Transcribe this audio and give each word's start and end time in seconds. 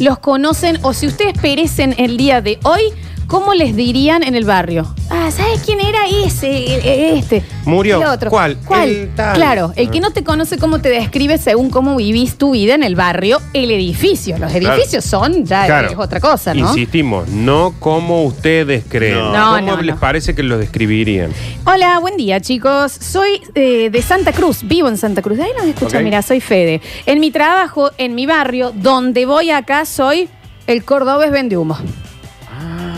los 0.00 0.18
conocen 0.18 0.78
o 0.82 0.92
si 0.92 1.06
ustedes 1.06 1.38
perecen 1.40 1.94
el 1.98 2.16
día 2.16 2.40
de 2.40 2.58
hoy, 2.64 2.92
¿cómo 3.34 3.52
les 3.52 3.74
dirían 3.74 4.22
en 4.22 4.36
el 4.36 4.44
barrio? 4.44 4.94
Ah, 5.10 5.28
¿sabes 5.32 5.60
quién 5.66 5.80
era 5.80 6.06
ese? 6.06 7.16
Este. 7.18 7.42
Murió. 7.64 8.00
El 8.00 8.06
otro. 8.06 8.30
¿Cuál? 8.30 8.56
¿Cuál? 8.64 8.88
El 8.88 9.14
tal. 9.16 9.34
Claro, 9.34 9.72
el 9.74 9.90
que 9.90 9.98
no 9.98 10.12
te 10.12 10.22
conoce 10.22 10.56
cómo 10.56 10.78
te 10.80 10.88
describe 10.88 11.36
según 11.38 11.68
cómo 11.68 11.96
vivís 11.96 12.38
tu 12.38 12.52
vida 12.52 12.76
en 12.76 12.84
el 12.84 12.94
barrio, 12.94 13.40
el 13.52 13.72
edificio. 13.72 14.38
Los 14.38 14.54
edificios 14.54 15.04
son 15.04 15.44
ya 15.44 15.66
Claro. 15.66 15.88
es 15.90 15.98
otra 15.98 16.20
cosa, 16.20 16.54
¿no? 16.54 16.68
Insistimos, 16.68 17.26
no 17.28 17.74
como 17.80 18.22
ustedes 18.22 18.84
creen. 18.88 19.14
No. 19.16 19.32
No, 19.32 19.56
¿Cómo 19.56 19.76
no, 19.78 19.82
les 19.82 19.96
no. 19.96 20.00
parece 20.00 20.36
que 20.36 20.44
lo 20.44 20.56
describirían? 20.56 21.32
Hola, 21.66 21.98
buen 21.98 22.16
día, 22.16 22.40
chicos. 22.40 22.92
Soy 22.92 23.42
eh, 23.56 23.90
de 23.90 24.02
Santa 24.02 24.30
Cruz, 24.32 24.60
vivo 24.62 24.86
en 24.86 24.96
Santa 24.96 25.22
Cruz. 25.22 25.38
De 25.38 25.42
ahí 25.42 25.50
nos 25.58 25.66
escuchan, 25.66 26.02
Ok. 26.02 26.04
mira, 26.04 26.22
soy 26.22 26.38
Fede. 26.40 26.80
En 27.04 27.18
mi 27.18 27.32
trabajo, 27.32 27.90
en 27.98 28.14
mi 28.14 28.26
barrio, 28.26 28.70
donde 28.76 29.26
voy 29.26 29.50
acá, 29.50 29.86
soy 29.86 30.28
el 30.68 30.84
cordobés 30.84 31.32
vende 31.32 31.56
humo. 31.56 31.76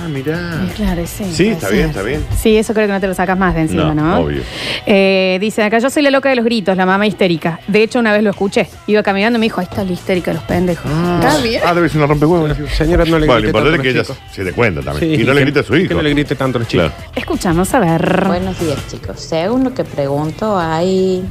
Ah, 0.06 0.08
mirá. 0.08 0.68
Claro, 0.76 1.02
sí. 1.04 1.48
Está 1.48 1.68
bien, 1.68 1.88
está 1.88 2.02
bien. 2.02 2.24
Sí, 2.40 2.56
eso 2.56 2.72
creo 2.74 2.86
que 2.86 2.92
no 2.92 3.00
te 3.00 3.08
lo 3.08 3.14
sacas 3.14 3.36
más 3.36 3.54
de 3.56 3.62
encima, 3.62 3.92
¿no? 3.92 4.02
No, 4.04 4.18
obvio. 4.20 4.42
Eh, 4.86 5.38
dice 5.40 5.64
acá, 5.64 5.80
yo 5.80 5.90
soy 5.90 6.02
la 6.04 6.10
loca 6.10 6.28
de 6.28 6.36
los 6.36 6.44
gritos, 6.44 6.76
la 6.76 6.86
mamá 6.86 7.06
histérica. 7.06 7.58
De 7.66 7.82
hecho, 7.82 7.98
una 7.98 8.12
vez 8.12 8.22
lo 8.22 8.30
escuché. 8.30 8.68
Iba 8.86 9.02
caminando 9.02 9.36
y 9.38 9.40
me 9.40 9.46
dijo, 9.46 9.60
ahí 9.60 9.66
está 9.68 9.82
la 9.82 9.90
histérica 9.92 10.30
de 10.30 10.36
los 10.36 10.44
pendejos. 10.44 10.90
¿Está 10.90 11.38
bien? 11.42 11.62
Ah, 11.64 11.74
debe 11.74 11.88
ser 11.88 11.98
una 11.98 12.06
rompehuevos. 12.06 12.56
Señora, 12.76 13.04
no 13.04 13.18
le 13.18 13.26
Bueno, 13.26 13.34
lo 13.34 13.34
grite 13.34 13.46
importante 13.48 13.52
tanto 13.52 13.74
es 13.76 13.82
que 13.82 13.88
a 13.88 13.90
ella 13.90 13.98
los 13.98 14.06
chicos. 14.16 14.34
se 14.34 14.44
dé 14.44 14.52
cuenta 14.52 14.82
también. 14.82 15.16
Sí, 15.16 15.22
y 15.22 15.24
no 15.26 15.32
le 15.34 15.38
que- 15.40 15.44
grite 15.44 15.60
a 15.60 15.62
su 15.64 15.72
Que 15.72 15.80
hijo. 15.80 15.94
no 15.94 16.02
le 16.02 16.10
grite 16.10 16.34
tanto 16.36 16.58
a 16.58 16.60
los 16.60 16.68
chicos. 16.68 16.92
Claro. 16.92 17.10
Escuchamos, 17.16 17.74
a 17.74 17.80
ver. 17.80 18.24
Buenos 18.28 18.60
días 18.60 18.78
chicos. 18.88 19.20
Según 19.20 19.64
lo 19.64 19.74
que 19.74 19.82
pregunto 19.84 20.56
hay 20.56 21.24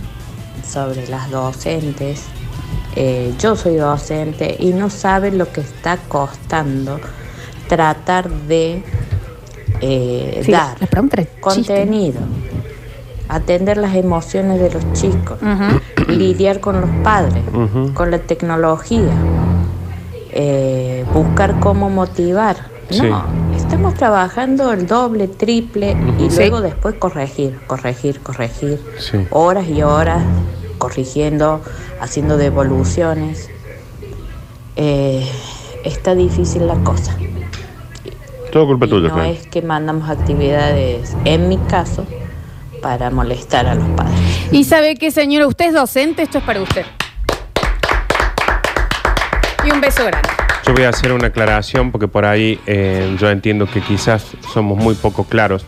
sobre 0.70 1.08
las 1.08 1.30
docentes, 1.32 2.23
eh, 2.98 3.32
yo 3.40 3.56
soy 3.56 3.76
docente 3.76 4.56
y 4.60 4.68
no 4.73 4.90
saben 4.90 5.38
lo 5.38 5.52
que 5.52 5.62
está 5.62 5.98
costando 6.08 7.00
tratar 7.68 8.30
de 8.30 8.84
eh, 9.81 10.42
Sí, 10.45 10.52
dar 10.52 10.80
la 10.80 10.88
pregunta 10.88 11.22
era 11.22 11.30
chiste. 11.30 11.39
contenido, 11.42 12.22
atender 13.28 13.78
las 13.78 13.95
emociones 13.95 14.59
de 14.59 14.72
los 14.72 14.94
chicos, 14.94 15.38
lidiar 16.08 16.59
con 16.59 16.80
los 16.81 16.89
padres, 17.04 17.44
con 17.94 18.12
la 18.12 18.20
tecnología, 18.20 19.12
eh, 20.31 21.06
buscar 21.14 21.59
cómo 21.59 21.89
motivar. 21.89 22.73
Sí. 22.89 23.02
No, 23.02 23.23
estamos 23.56 23.95
trabajando 23.95 24.72
el 24.72 24.86
doble, 24.86 25.28
triple 25.28 25.98
y 26.20 26.30
Sí. 26.30 26.38
luego 26.38 26.61
después 26.61 26.95
corregir, 26.95 27.59
corregir, 27.66 28.20
corregir. 28.22 28.80
Sí. 29.00 29.26
Horas 29.32 29.67
y 29.67 29.82
horas 29.82 30.22
corrigiendo, 30.78 31.61
haciendo 32.00 32.38
devoluciones. 32.38 33.50
Eh, 34.76 35.28
está 35.84 36.14
difícil 36.14 36.67
la 36.67 36.76
cosa. 36.76 37.16
Todo 38.56 38.67
culpa 38.67 38.86
Y 38.86 38.89
tuya, 38.89 39.09
no 39.09 39.22
es 39.22 39.48
que 39.48 39.61
mandamos 39.61 40.09
actividades, 40.09 41.17
en 41.25 41.50
mi 41.50 41.58
caso, 41.58 42.06
para 42.81 43.09
molestar 43.11 43.67
a 43.67 43.75
los 43.75 43.86
padres. 43.98 44.17
Y 44.50 44.64
sabe 44.64 44.95
qué, 44.95 45.11
señora, 45.11 45.45
usted 45.45 45.66
es 45.66 45.73
docente, 45.73 46.22
esto 46.22 46.38
es 46.38 46.44
para 46.45 46.61
usted. 46.61 46.86
Y 49.66 49.72
un 49.72 49.81
beso 49.81 50.06
grande. 50.06 50.30
Yo 50.66 50.72
voy 50.72 50.83
a 50.83 50.89
hacer 50.89 51.11
una 51.11 51.28
aclaración 51.28 51.92
porque 51.92 52.08
por 52.08 52.23
ahí 52.23 52.58
eh, 52.66 53.17
yo 53.20 53.30
entiendo 53.30 53.70
que 53.70 53.81
quizás 53.81 54.26
somos 54.53 54.78
muy 54.78 54.95
poco 54.95 55.26
claros. 55.26 55.66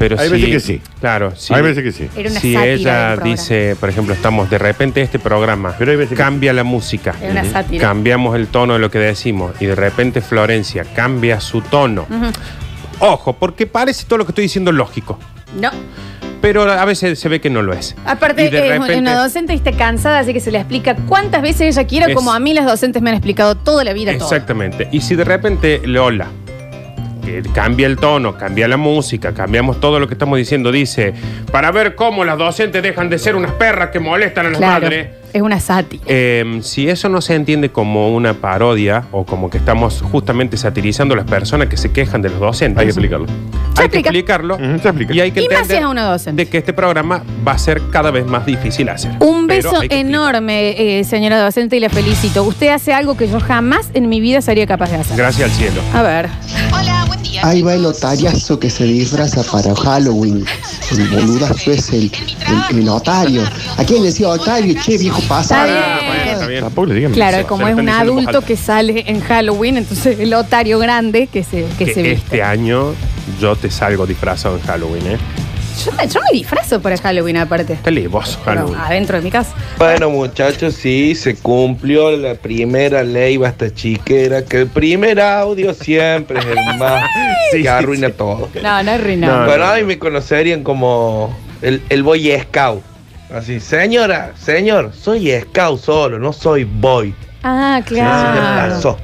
Pero 0.00 0.18
Hay 0.18 0.28
si- 0.28 0.32
veces 0.32 0.48
que 0.48 0.60
sí. 0.60 0.82
Claro, 0.98 1.32
sí. 1.36 1.52
Hay 1.52 1.60
veces 1.60 1.84
que 1.84 1.92
sí. 1.92 2.08
Era 2.16 2.30
una 2.30 2.40
si 2.40 2.54
sátira 2.54 2.72
ella 2.72 2.98
del 3.10 3.16
programa. 3.18 3.36
dice, 3.36 3.76
por 3.78 3.88
ejemplo, 3.90 4.14
estamos 4.14 4.48
de 4.48 4.56
repente 4.56 5.02
este 5.02 5.18
programa, 5.18 5.74
Pero 5.78 5.90
hay 5.90 5.98
veces 5.98 6.16
que- 6.16 6.22
cambia 6.24 6.54
la 6.54 6.64
música, 6.64 7.14
Era 7.20 7.32
una 7.32 7.44
sátira. 7.44 7.86
cambiamos 7.86 8.34
el 8.34 8.46
tono 8.46 8.72
de 8.72 8.78
lo 8.78 8.90
que 8.90 8.98
decimos 8.98 9.52
y 9.60 9.66
de 9.66 9.74
repente 9.74 10.22
Florencia 10.22 10.84
cambia 10.96 11.38
su 11.40 11.60
tono. 11.60 12.06
Ojo, 12.98 13.34
porque 13.34 13.66
parece 13.66 14.06
todo 14.06 14.18
lo 14.18 14.24
que 14.24 14.30
estoy 14.32 14.42
diciendo 14.44 14.72
lógico, 14.72 15.18
No. 15.60 15.70
pero 16.40 16.62
a 16.62 16.84
veces 16.86 17.18
se 17.18 17.28
ve 17.28 17.40
que 17.42 17.50
no 17.50 17.60
lo 17.62 17.72
es. 17.74 17.94
Aparte, 18.06 18.46
Y 18.46 18.50
de 18.50 18.58
es 18.58 18.72
repente- 18.78 18.98
una 18.98 19.14
docente 19.20 19.52
y 19.52 19.56
está 19.56 19.72
cansada, 19.72 20.20
así 20.20 20.32
que 20.32 20.40
se 20.40 20.50
le 20.50 20.58
explica 20.58 20.96
cuántas 21.08 21.42
veces 21.42 21.76
ella 21.76 21.86
quiera, 21.86 22.06
Es- 22.06 22.14
como 22.14 22.32
a 22.32 22.40
mí 22.40 22.54
las 22.54 22.64
docentes 22.66 23.00
me 23.02 23.10
han 23.10 23.16
explicado 23.16 23.54
toda 23.54 23.84
la 23.84 23.92
vida 23.92 24.12
todo. 24.16 24.24
Exactamente. 24.24 24.88
Y 24.92 25.00
si 25.02 25.14
de 25.14 25.24
repente 25.24 25.80
Lola 25.84 26.26
que 27.20 27.42
cambia 27.54 27.86
el 27.86 27.96
tono, 27.96 28.36
cambia 28.36 28.66
la 28.68 28.76
música, 28.76 29.32
cambiamos 29.34 29.80
todo 29.80 29.98
lo 30.00 30.08
que 30.08 30.14
estamos 30.14 30.38
diciendo, 30.38 30.72
dice, 30.72 31.12
para 31.52 31.70
ver 31.70 31.94
cómo 31.94 32.24
las 32.24 32.38
docentes 32.38 32.82
dejan 32.82 33.08
de 33.08 33.18
ser 33.18 33.36
unas 33.36 33.52
perras 33.52 33.90
que 33.90 34.00
molestan 34.00 34.46
a 34.46 34.50
las 34.50 34.58
Claro, 34.58 34.82
madres. 34.86 35.08
es 35.32 35.42
una 35.42 35.60
sátira. 35.60 36.02
Eh, 36.06 36.58
si 36.62 36.88
eso 36.88 37.08
no 37.08 37.20
se 37.20 37.34
entiende 37.34 37.70
como 37.70 38.14
una 38.14 38.34
parodia 38.34 39.04
o 39.12 39.24
como 39.24 39.48
que 39.50 39.58
estamos 39.58 40.02
justamente 40.10 40.56
satirizando 40.56 41.14
a 41.14 41.18
las 41.18 41.26
personas 41.26 41.68
que 41.68 41.76
se 41.76 41.92
quejan 41.92 42.22
de 42.22 42.30
los 42.30 42.40
docentes, 42.40 42.78
Hay 42.80 42.86
que 42.86 42.90
explicarlo. 42.90 43.26
Se 43.26 43.82
hay 43.82 43.88
que 43.88 43.98
explica. 43.98 44.08
explicarlo 44.10 44.54
Ujú, 44.56 44.78
se 44.82 44.88
explica. 44.88 45.14
y 45.14 45.20
hay 45.20 45.30
que 45.30 45.40
Y 45.42 45.44
más 45.48 45.50
si 45.50 45.62
entender 45.62 45.78
es 45.78 45.84
a 45.84 45.88
una 45.88 46.04
docente. 46.04 46.44
de 46.44 46.50
que 46.50 46.58
este 46.58 46.72
programa 46.72 47.22
va 47.46 47.52
a 47.52 47.58
ser 47.58 47.80
cada 47.90 48.10
vez 48.10 48.26
más 48.26 48.44
difícil 48.44 48.88
hacer. 48.88 49.12
Un 49.20 49.46
Pero 49.46 49.70
beso 49.70 49.80
hay 49.80 49.88
que 49.88 49.94
explicar. 50.00 50.00
enorme, 50.34 50.98
eh, 50.98 51.04
señora 51.04 51.38
docente, 51.40 51.76
y 51.76 51.80
la 51.80 51.88
felicito. 51.88 52.42
Usted 52.42 52.68
hace 52.68 52.92
algo 52.92 53.16
que 53.16 53.28
yo 53.28 53.40
jamás 53.40 53.90
en 53.94 54.08
mi 54.08 54.20
vida 54.20 54.40
sería 54.42 54.66
capaz 54.66 54.90
de 54.90 54.96
hacer. 54.96 55.16
Gracias 55.16 55.50
al 55.50 55.56
cielo. 55.56 55.80
A 55.94 56.02
ver. 56.02 56.28
Hola, 57.10 57.16
buen 57.16 57.22
día. 57.22 57.46
Ahí 57.46 57.62
va 57.62 57.74
el 57.74 57.84
otariazo 57.86 58.58
que 58.58 58.70
se 58.70 58.84
disfraza 58.84 59.42
para 59.44 59.74
Halloween. 59.74 60.44
El 60.92 61.08
boludazo 61.08 61.70
es 61.72 61.90
el, 61.92 62.10
el, 62.70 62.78
el 62.78 62.88
otario. 62.88 63.42
¿A 63.76 63.84
quién 63.84 64.02
le 64.02 64.08
decía 64.08 64.28
otario? 64.28 64.74
Che, 64.80 64.96
viejo 64.98 65.20
pasado. 65.22 65.70
Está 66.24 66.46
bien. 66.46 66.58
Ah. 66.58 66.66
Tampoco 66.66 66.86
le 66.86 66.94
digan 66.94 67.12
Claro, 67.12 67.38
eso. 67.38 67.46
como 67.48 67.66
es 67.68 67.74
un 67.74 67.80
están 67.80 67.86
diciendo 67.86 68.10
en 68.10 68.14
voz 68.16 68.22
adulto 68.24 68.38
alta. 68.38 68.46
que 68.46 68.56
sale 68.56 69.04
en 69.06 69.20
Halloween, 69.20 69.76
entonces 69.78 70.18
el 70.20 70.34
otario 70.34 70.78
grande 70.78 71.26
que 71.26 71.42
se, 71.44 71.64
que 71.78 71.84
Que 71.86 71.94
se 71.94 72.02
viste. 72.02 72.24
este 72.24 72.42
año 72.42 72.94
yo 73.40 73.56
te 73.56 73.70
salgo 73.70 74.06
disfrazado 74.06 74.56
en 74.56 74.62
Halloween, 74.62 75.06
¿eh? 75.06 75.18
Yo, 75.84 75.92
me- 75.92 76.08
yo 76.08 76.20
me 76.20 76.38
disfrazo 76.38 76.80
para 76.82 76.96
Halloween, 76.98 77.36
aparte. 77.38 77.72
Está 77.74 77.90
Pero 78.44 78.60
Halloween. 78.60 78.80
adentro 78.80 79.16
de 79.18 79.22
mi 79.22 79.30
casa. 79.30 79.54
Bueno, 79.78 80.10
muchachos, 80.10 80.74
sí, 80.74 81.14
se 81.14 81.36
cumplió 81.36 82.10
la 82.16 82.34
primera 82.34 83.02
ley 83.02 83.36
basta 83.36 83.72
chiquera, 83.72 84.44
que 84.44 84.58
el 84.62 84.66
primer 84.66 85.20
audio 85.20 85.72
siempre 85.74 86.38
es 86.40 86.46
el 86.46 86.78
más 86.78 87.02
Sí, 87.52 87.62
que 87.62 87.68
arruina 87.68 88.08
sí. 88.08 88.14
todo. 88.16 88.48
No, 88.62 88.82
no 88.82 88.90
es. 88.98 89.26
No, 89.26 89.46
mí 89.76 89.84
me 89.84 89.98
conocerían 89.98 90.62
como 90.62 91.34
el, 91.62 91.82
el 91.88 92.02
boy 92.02 92.30
scout. 92.42 92.82
Así, 93.34 93.60
señora, 93.60 94.32
señor, 94.36 94.92
soy 94.92 95.30
scout 95.40 95.80
solo, 95.80 96.18
no 96.18 96.32
soy 96.32 96.64
boy. 96.64 97.14
Ah, 97.42 97.76
Así 97.82 97.94
me 97.94 98.00
claro. 98.00 98.74
pasó. 98.74 98.98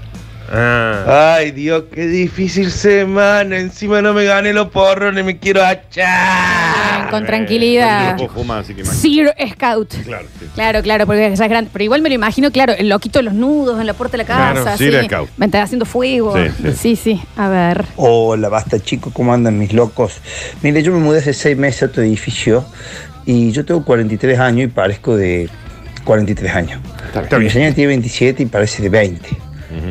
Ah. 0.53 1.35
Ay, 1.37 1.51
Dios, 1.51 1.85
qué 1.93 2.07
difícil 2.07 2.71
semana. 2.71 3.59
Encima 3.59 4.01
no 4.03 4.13
me 4.15 4.25
gané 4.25 4.53
los 4.53 4.69
porros, 4.69 5.13
ni 5.15 5.23
me 5.23 5.39
quiero 5.39 5.65
achar. 5.65 7.11
Con 7.11 7.21
Yo 7.21 7.27
tranquilidad. 7.27 8.13
no 8.13 8.17
puedo 8.17 8.29
fumar, 8.31 8.59
así 8.61 8.75
que 8.75 8.81
imagínate. 8.83 9.35
Sir 9.37 9.51
Scout. 9.55 9.95
Claro, 10.05 10.27
sí. 10.39 10.47
Claro, 10.55 10.83
claro, 10.83 11.07
porque 11.07 11.21
ya 11.37 11.45
es 11.45 11.51
grande. 11.51 11.71
Pero 11.73 11.85
igual 11.85 12.03
me 12.03 12.09
lo 12.09 12.15
imagino, 12.15 12.51
claro, 12.51 12.73
el 12.77 12.89
loquito 12.89 13.19
de 13.19 13.25
los 13.25 13.35
nudos 13.35 13.81
en 13.81 13.87
la 13.87 13.95
puerta 13.95 14.13
de 14.13 14.19
la 14.19 14.25
casa. 14.27 14.53
Claro, 14.53 14.71
así. 14.71 14.85
Sir 14.91 15.05
Scout. 15.05 15.29
Me 15.37 15.47
está 15.47 15.63
haciendo 15.63 15.85
fuego. 15.85 16.35
Sí, 16.37 16.51
sí. 16.63 16.73
sí, 16.77 16.97
sí. 16.97 17.23
A 17.37 17.49
ver. 17.49 17.85
Hola, 17.97 18.49
basta 18.49 18.79
chicos, 18.81 19.13
¿cómo 19.13 19.33
andan 19.35 19.59
mis 19.59 19.73
locos? 19.73 20.21
Mire, 20.63 20.83
yo 20.83 20.93
me 20.93 20.99
mudé 20.99 21.19
hace 21.19 21.33
seis 21.35 21.57
meses 21.57 21.83
a 21.85 21.87
otro 21.87 22.03
edificio 22.03 22.65
y 23.25 23.51
yo 23.53 23.65
tengo 23.65 23.85
43 23.85 24.39
años 24.39 24.65
y 24.65 24.73
parezco 24.73 25.17
de 25.17 25.49
43 26.05 26.55
año. 26.55 26.81
Está 27.15 27.37
Mi 27.37 27.41
bien. 27.45 27.53
señora 27.53 27.75
tiene 27.75 27.89
27 27.89 28.43
y 28.43 28.47
parece 28.47 28.83
de 28.83 28.89
20. 28.89 29.29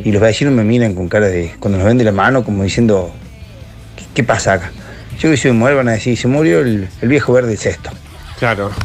Y 0.03 0.11
los 0.11 0.21
vecinos 0.21 0.53
me 0.53 0.63
miran 0.63 0.93
con 0.95 1.07
cara 1.07 1.27
de, 1.27 1.53
cuando 1.59 1.77
nos 1.77 1.87
ven 1.87 1.97
de 1.97 2.03
la 2.03 2.11
mano, 2.11 2.43
como 2.43 2.63
diciendo, 2.63 3.13
¿qué, 3.95 4.03
qué 4.13 4.23
pasa 4.23 4.53
acá? 4.53 4.71
Yo 5.19 5.29
que 5.29 5.37
si 5.37 5.47
me 5.47 5.53
muero 5.53 5.77
van 5.77 5.87
a 5.89 5.93
decir, 5.93 6.17
se 6.17 6.27
murió 6.27 6.59
el, 6.59 6.87
el 7.01 7.07
viejo 7.09 7.33
verde 7.33 7.49
del 7.49 7.57
cesto. 7.57 7.89
Claro. 8.39 8.71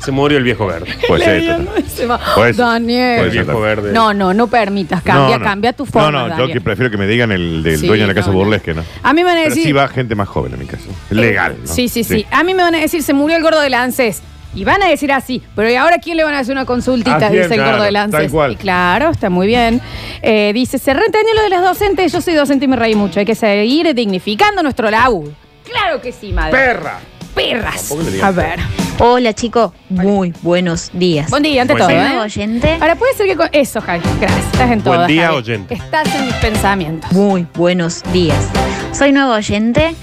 Se 0.00 0.12
murió 0.12 0.38
el 0.38 0.44
viejo 0.44 0.66
verde. 0.66 0.86
Pues- 1.06 2.56
Daniel. 2.56 3.20
El 3.24 3.30
viejo 3.30 3.60
verde. 3.60 3.92
No, 3.92 4.14
no, 4.14 4.32
no 4.32 4.46
permitas. 4.46 5.02
Cambia, 5.02 5.36
No, 5.36 5.38
no. 5.38 5.44
cambia 5.44 5.72
tu 5.72 5.84
forma. 5.84 6.10
No, 6.10 6.18
no, 6.20 6.28
yo 6.28 6.30
Daniel. 6.30 6.52
que 6.52 6.60
prefiero 6.60 6.90
que 6.90 6.96
me 6.96 7.06
digan 7.06 7.30
el 7.32 7.62
del 7.62 7.78
Sí, 7.78 7.86
dueño 7.86 8.02
de 8.04 8.08
la 8.08 8.14
casa 8.14 8.28
no, 8.28 8.34
no. 8.34 8.38
burlesque, 8.40 8.74
¿no? 8.74 8.82
A 9.02 9.12
mí 9.12 9.22
me 9.22 9.24
van 9.24 9.36
a 9.38 9.40
Pero 9.42 9.50
decir. 9.50 9.64
sí 9.64 9.72
va 9.72 9.88
gente 9.88 10.14
más 10.14 10.28
joven 10.28 10.54
a 10.54 10.56
mi 10.56 10.64
casa. 10.66 10.84
Legal, 11.10 11.56
¿no? 11.60 11.66
Sí, 11.66 11.88
sí, 11.88 12.04
sí, 12.04 12.24
A 12.30 12.42
mí 12.42 12.54
me 12.54 12.62
van 12.62 12.74
a 12.76 12.78
decir, 12.80 13.02
se 13.02 13.12
murió 13.12 13.36
el 13.36 13.42
gordo 13.42 13.60
del 13.60 13.74
ANSES. 13.74 14.22
Y 14.58 14.64
van 14.64 14.82
a 14.82 14.88
decir 14.88 15.12
así, 15.12 15.40
pero 15.54 15.70
¿y 15.70 15.76
ahora 15.76 15.96
a 15.96 15.98
quién 16.00 16.16
le 16.16 16.24
van 16.24 16.34
a 16.34 16.40
hacer 16.40 16.52
una 16.52 16.64
consultita? 16.64 17.30
Dice 17.30 17.42
el 17.44 17.48
Claro, 17.54 17.70
gordo 17.70 17.84
del 17.84 17.94
tal 17.94 18.04
ANSES. 18.14 18.32
cual. 18.32 18.52
Y 18.52 18.56
claro, 18.56 19.10
está 19.10 19.30
muy 19.30 19.46
bien. 19.46 19.80
Eh, 20.20 20.50
dice, 20.52 20.78
se 20.78 20.92
reentendió 20.94 21.32
lo 21.34 21.42
de 21.42 21.48
las 21.50 21.62
docentes, 21.62 22.12
yo 22.12 22.20
soy 22.20 22.34
docente 22.34 22.64
y 22.64 22.68
me 22.68 22.74
reí 22.74 22.96
mucho. 22.96 23.20
Hay 23.20 23.26
que 23.26 23.36
seguir 23.36 23.94
dignificando 23.94 24.60
nuestro 24.64 24.90
laburo. 24.90 25.30
Claro 25.64 26.00
que 26.00 26.10
sí, 26.10 26.32
madre. 26.32 26.50
Perra. 26.50 26.98
Perras. 27.36 27.88
Tampoco 27.88 28.02
le 28.02 28.10
digan 28.10 28.26
A 28.28 28.30
ver. 28.32 28.58
Hola 28.98 29.32
chicos, 29.32 29.70
muy 29.90 30.34
buenos 30.42 30.90
días. 30.92 31.30
Buen 31.30 31.44
día, 31.44 31.62
ante 31.62 31.74
Buen 31.74 31.82
todo. 31.86 31.88
día. 31.90 31.98
Soy 32.00 32.06
¿eh? 32.06 32.08
nuevo 32.14 32.24
oyente. 32.24 32.78
Ahora 32.80 32.96
puede 32.96 33.14
ser 33.14 33.26
que 33.28 33.36
con... 33.36 33.48
Eso, 33.52 33.80
Javi. 33.80 34.00
Gracias. 34.20 34.44
Estás 34.52 34.70
en 34.72 34.80
todo. 34.82 34.94
Buen 34.96 35.06
día, 35.06 35.26
Javi. 35.26 35.36
oyente. 35.38 35.74
Estás 35.74 36.12
en 36.16 36.26
mis 36.26 36.34
pensamientos. 36.34 37.12
Muy 37.12 37.46
buenos 37.54 38.02
días. 38.12 38.48
Soy 38.92 39.12
nuevo 39.12 39.34
oyente 39.34 39.94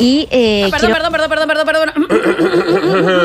y 0.00 0.26
eh, 0.32 0.64
Ah, 0.66 0.70
perdón, 0.70 0.90
quiero- 0.90 1.10
perdón, 1.12 1.28
perdón, 1.30 1.46
perdón, 1.48 1.66
perdón, 1.66 1.92
perdón. 1.94 2.69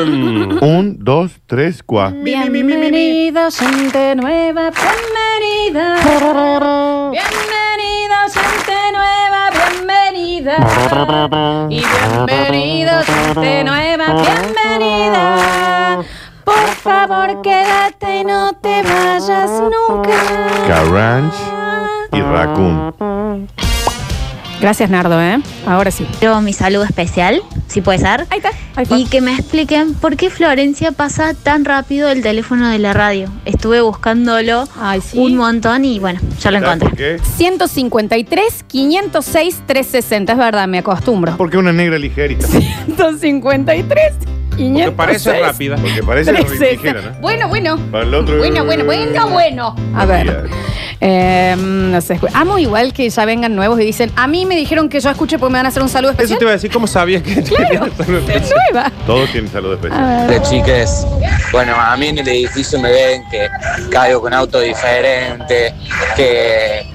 Un, 0.06 0.96
dos, 1.00 1.32
tres, 1.46 1.82
cuatro. 1.82 2.20
Bienvenidos, 2.22 3.58
gente 3.58 4.14
nueva, 4.14 4.70
bienvenida. 4.70 5.96
Bienvenida, 7.10 8.18
gente 8.32 8.92
nueva, 8.92 9.50
bienvenida. 9.50 10.56
Y 11.70 11.80
bienvenida, 11.80 13.02
gente 13.02 13.64
nueva, 13.64 14.06
bienvenida. 14.22 16.04
Por 16.44 16.68
favor, 16.68 17.42
quédate 17.42 18.20
y 18.20 18.24
no 18.24 18.52
te 18.52 18.82
vayas 18.82 19.50
nunca. 19.60 20.12
Carrange 20.68 21.36
y 22.12 22.20
Raccoon. 22.20 23.65
Gracias, 24.60 24.88
Nardo, 24.90 25.20
¿eh? 25.22 25.38
Ahora 25.66 25.90
sí. 25.90 26.06
Yo 26.20 26.40
mi 26.40 26.52
saludo 26.52 26.84
especial, 26.84 27.42
si 27.68 27.82
puede 27.82 27.98
ser. 27.98 28.26
Ahí 28.30 28.38
está. 28.38 28.50
Ahí. 28.74 28.86
Y 28.90 29.04
que 29.06 29.20
me 29.20 29.32
expliquen 29.34 29.94
por 29.94 30.16
qué 30.16 30.30
Florencia 30.30 30.92
pasa 30.92 31.34
tan 31.34 31.64
rápido 31.64 32.08
el 32.08 32.22
teléfono 32.22 32.68
de 32.70 32.78
la 32.78 32.92
radio. 32.94 33.28
Estuve 33.44 33.80
buscándolo 33.82 34.64
Ay, 34.80 35.00
sí. 35.02 35.18
un 35.18 35.36
montón 35.36 35.84
y 35.84 35.98
bueno, 35.98 36.20
ya 36.40 36.50
lo 36.50 36.58
¿Sabes 36.60 36.74
encontré. 36.82 36.88
por 36.88 36.98
qué? 36.98 37.18
153, 37.36 38.64
506, 38.66 39.62
360. 39.66 40.32
Es 40.32 40.38
verdad, 40.38 40.66
me 40.68 40.78
acostumbro. 40.78 41.36
Porque 41.36 41.58
una 41.58 41.72
negra 41.72 41.98
ligerita. 41.98 42.46
153, 42.46 44.14
506. 44.56 44.84
Porque 44.86 44.90
parece 44.96 45.40
rápida. 45.40 45.76
Porque 45.76 46.02
parece 46.02 46.32
360. 46.32 46.82
ligera, 46.92 47.12
¿no? 47.14 47.20
Bueno, 47.20 47.48
bueno. 47.48 47.78
Para 47.90 48.04
el 48.04 48.14
otro. 48.14 48.38
Bueno, 48.38 48.64
bueno, 48.64 48.84
bueno, 48.84 49.28
bueno. 49.28 49.76
A 49.94 50.06
ver. 50.06 50.48
Eh, 51.00 51.54
no 51.58 52.00
sé. 52.00 52.18
Amo 52.34 52.58
igual 52.58 52.92
que 52.92 53.08
ya 53.08 53.24
vengan 53.24 53.54
nuevos 53.54 53.80
y 53.80 53.84
dicen, 53.84 54.10
a 54.16 54.26
mí 54.26 54.46
me 54.46 54.56
dijeron 54.56 54.88
que 54.88 55.00
yo 55.00 55.10
escuche 55.10 55.38
porque 55.38 55.52
me 55.52 55.58
van 55.58 55.66
a 55.66 55.68
hacer 55.68 55.82
un 55.82 55.88
saludo 55.88 56.12
Eso 56.12 56.16
especial. 56.22 56.38
te 56.38 56.44
iba 56.44 56.50
a 56.50 56.54
decir, 56.54 56.70
¿cómo 56.70 56.86
sabías 56.86 57.22
que 57.22 57.42
Claro, 57.42 57.86
es 57.86 58.08
nueva. 58.08 58.90
Todos 59.06 59.30
tienen 59.30 59.50
salud 59.50 59.74
especial. 59.74 60.26
De 60.28 60.42
chiques. 60.42 61.06
Bueno, 61.52 61.74
a 61.78 61.96
mí 61.96 62.08
en 62.08 62.18
el 62.18 62.28
edificio 62.28 62.78
me 62.80 62.90
ven 62.90 63.22
que 63.30 63.48
caigo 63.90 64.20
con 64.20 64.32
auto 64.34 64.60
diferente, 64.60 65.74
que 66.16 66.86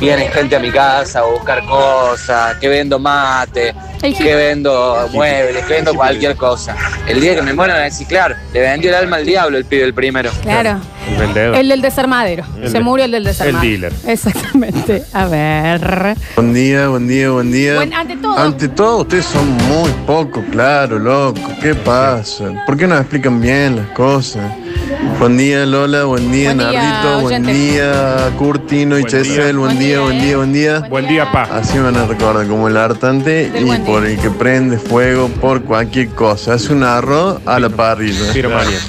viene 0.00 0.28
gente 0.28 0.56
a 0.56 0.58
mi 0.58 0.70
casa 0.70 1.20
a 1.20 1.24
buscar 1.24 1.64
cosas, 1.66 2.56
que 2.56 2.68
vendo 2.68 2.98
mate, 2.98 3.74
que 4.12 4.34
vendo 4.34 5.08
muebles, 5.12 5.64
que 5.64 5.72
vendo 5.74 5.94
cualquier 5.94 6.36
cosa. 6.36 6.76
El 7.08 7.20
día 7.20 7.34
que 7.36 7.42
me 7.42 7.52
muero 7.54 7.72
van 7.72 7.82
a 7.82 7.84
decir, 7.84 8.06
claro, 8.06 8.34
le 8.52 8.60
vendió 8.60 8.90
el 8.90 8.96
alma 8.96 9.16
al 9.16 9.24
diablo 9.24 9.56
el 9.56 9.64
pibe 9.64 9.84
el 9.84 9.94
primero. 9.94 10.30
Claro. 10.42 10.78
El 11.08 11.16
vendedor. 11.18 11.54
El 11.56 11.68
del 11.68 11.80
desarmadero. 11.82 12.44
El 12.60 12.66
Se 12.68 12.74
de- 12.78 12.80
murió 12.80 13.04
el 13.04 13.10
del 13.12 13.24
desarmadero. 13.24 13.62
el 13.62 13.70
dealer. 13.80 13.92
Exactamente. 14.06 15.04
A 15.12 15.26
ver. 15.26 16.16
Buen 16.34 16.52
día, 16.54 16.88
buen 16.88 17.06
día, 17.08 17.30
buen 17.30 17.52
día. 17.52 17.74
Buen- 17.76 17.94
ante 17.94 18.16
todo. 18.16 18.38
Ante 18.38 18.68
todo, 18.68 18.96
ustedes 19.02 19.24
son 19.26 19.48
muy 19.68 19.90
poco 20.06 20.42
claro, 20.50 20.98
loco. 20.98 21.40
¿Qué 21.60 21.74
pasa? 21.74 22.44
¿Por 22.66 22.76
qué 22.76 22.86
no 22.86 22.96
explican 22.98 23.40
bien 23.40 23.76
las 23.76 23.86
cosas? 23.88 24.50
Buen 25.18 25.38
día, 25.38 25.64
Lola. 25.64 26.04
Buen 26.04 26.30
día, 26.32 26.52
Buen 26.54 26.58
día, 26.70 26.82
Nardito. 26.82 27.20
Buen 27.22 27.46
día, 27.46 28.30
Curtino 28.36 28.98
y 28.98 29.02
Buen. 29.02 29.12
Chesel. 29.12 29.56
Buen 29.56 29.74
Buen 29.74 29.78
día, 29.78 30.00
buen 30.00 30.20
día, 30.20 30.36
buen 30.36 30.52
día. 30.52 30.80
Buen 30.90 31.06
día, 31.08 31.32
pa. 31.32 31.44
Así 31.44 31.78
me 31.78 31.84
van 31.84 31.96
a 31.96 32.04
recordar 32.06 32.46
como 32.46 32.68
el 32.68 32.76
hartante 32.76 33.48
Del 33.50 33.62
y 33.62 33.64
buen 33.64 33.84
por 33.84 34.02
día. 34.02 34.10
el 34.14 34.18
que 34.20 34.30
prende 34.30 34.76
fuego 34.78 35.28
por 35.40 35.62
cualquier 35.62 36.08
cosa. 36.08 36.54
Hace 36.54 36.72
un 36.74 36.82
arroz 36.82 37.40
a 37.46 37.58
la 37.58 37.70
parrilla. 37.70 38.20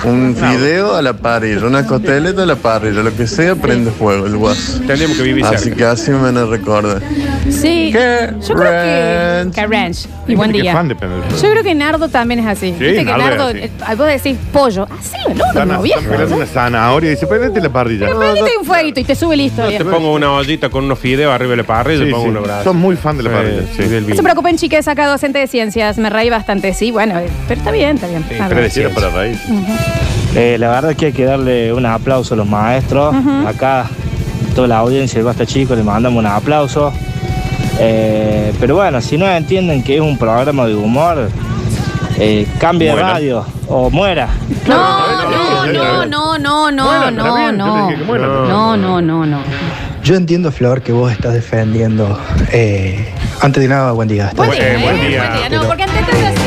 Un 0.04 0.36
fideo 0.36 0.95
a 0.95 1.01
la 1.01 1.13
parrilla. 1.13 1.66
Una 1.66 1.86
costeleta 1.88 2.44
a 2.44 2.45
la 2.45 2.56
parrilla. 2.57 3.01
Lo 3.01 3.16
que 3.16 3.27
sea, 3.27 3.56
prende 3.56 3.92
fuego 3.92 4.25
el 4.25 4.36
guaso. 4.36 4.80
Tendríamos 4.80 5.16
que 5.18 5.24
vivir 5.24 5.45
Así 5.45 5.66
cerca. 5.66 5.77
que 5.77 5.86
así 5.86 6.12
me 6.12 6.18
van 6.18 6.38
a 6.38 6.45
recordar. 6.45 7.01
Sí. 7.50 7.92
¿Qué? 7.94 8.33
Yo 8.45 8.56
creo 8.56 8.72
que. 8.72 9.44
Ranch. 9.45 9.54
Que 9.56 9.68
ranch. 9.68 10.07
Y 10.27 10.36
buen 10.36 10.54
es 10.54 10.62
día. 10.62 10.74
fan 10.74 10.88
de 10.89 10.95
Pedro. 10.95 11.24
Yo 11.42 11.51
creo 11.51 11.63
que 11.63 11.75
Nardo 11.75 12.10
también 12.10 12.39
es 12.42 12.48
así. 12.48 12.72
Viste 12.72 12.95
que 12.95 13.04
Nardo 13.06 13.24
Nardo, 13.24 13.50
es 13.50 13.56
así. 13.80 13.92
eh, 13.92 13.95
vos 13.95 14.07
decís 14.07 14.38
pollo. 14.51 14.88
Así, 15.00 15.18
no, 15.36 15.45
Están, 15.45 15.68
no, 15.69 15.81
viejo. 15.81 16.01
Una 16.31 16.45
zanahoria 16.45 17.07
y 17.07 17.16
dice, 17.16 17.27
prendete 17.27 17.62
la 17.62 17.69
parrilla. 17.69 18.07
Prendete 18.07 18.57
un 18.60 18.66
fueguito 18.66 19.00
y 19.00 19.04
te 19.04 19.16
sube 19.16 19.36
listo. 19.38 19.62
Te 19.63 19.69
bien. 19.69 19.88
pongo 19.89 20.13
una 20.13 20.31
ollita 20.33 20.69
con 20.69 20.86
unos 20.86 21.00
fideos 21.00 21.33
arriba 21.33 21.51
de 21.51 21.57
la 21.57 21.63
parrilla 21.63 22.04
y 22.04 22.07
Sí, 22.07 22.12
te 22.13 22.16
pongo 22.16 22.44
sí. 22.45 22.51
Son 22.63 22.77
muy 22.77 22.95
fan 22.95 23.18
de 23.18 23.24
la 23.24 23.31
parrilla. 23.31 23.62
Sí, 23.75 23.83
sí. 23.83 23.88
del 23.89 24.01
No 24.01 24.07
vino. 24.07 24.16
se 24.18 24.24
preocupen, 24.24 24.57
chiques, 24.57 24.88
acá 24.88 25.07
docente 25.07 25.39
de 25.39 25.48
ciencias. 25.48 25.98
Me 25.98 26.10
reí 26.10 26.30
bastante, 26.30 26.74
sí, 26.74 26.92
bueno, 26.92 27.19
eh, 27.19 27.27
pero 27.48 27.60
está 27.60 27.72
bien, 27.72 27.95
está 27.95 28.07
bien. 28.07 28.25
Sí, 28.30 28.36
A 28.36 28.48
pero 28.48 28.62
ver. 28.62 28.72
de 28.72 28.81
Era 28.81 28.89
para 28.89 29.10
raíz. 29.10 29.39
Eh, 30.36 30.57
la 30.60 30.69
verdad 30.69 30.92
es 30.92 30.98
que 30.98 31.06
hay 31.07 31.13
que 31.13 31.24
darle 31.25 31.72
un 31.74 31.86
aplauso 31.86 32.33
a 32.33 32.38
los 32.38 32.48
maestros. 32.48 33.16
Acá, 33.48 33.86
toda 34.56 34.68
la 34.68 34.80
audiencia 34.80 35.18
del 35.18 35.25
Basta 35.25 35.45
Chico, 35.45 35.75
le 35.75 35.83
mandamos 35.83 36.19
un 36.19 36.25
aplauso. 36.27 36.92
Eh, 37.80 38.54
pero 38.60 38.75
bueno, 38.75 39.01
si 39.01 39.18
no 39.18 39.27
entienden 39.30 39.83
que 39.83 39.95
es 39.95 40.01
un 40.01 40.18
programa 40.18 40.66
de 40.66 40.75
humor, 40.75 41.30
eh, 42.18 42.48
cambie 42.60 42.88
de 42.88 42.94
Muera. 42.94 43.13
radio 43.13 43.45
o 43.68 43.89
muera. 43.89 44.30
No, 44.68 44.75
no, 45.75 46.06
no, 46.06 46.38
no, 46.38 46.72
no, 46.72 47.12
no, 47.12 47.51
no, 47.51 47.51
no. 47.51 47.92
No, 48.48 48.77
no, 48.77 49.01
no, 49.01 49.25
no. 49.25 49.39
Yo 50.04 50.16
entiendo, 50.16 50.51
Flor, 50.51 50.81
que 50.81 50.92
vos 50.92 51.12
estás 51.12 51.33
defendiendo. 51.33 52.19
eh, 52.51 53.12
antes 53.42 53.62
de 53.63 53.69
nada, 53.69 53.92
buen 53.92 54.07
día. 54.07 54.31
Buen 54.36 54.51
día, 54.51 54.74
Eh, 54.74 54.81
buen 54.83 54.95
eh, 54.98 55.07
día. 55.10 55.50
No, 55.50 55.63
porque 55.68 55.83
antes 55.83 56.19
de 56.19 56.27
así. 56.27 56.38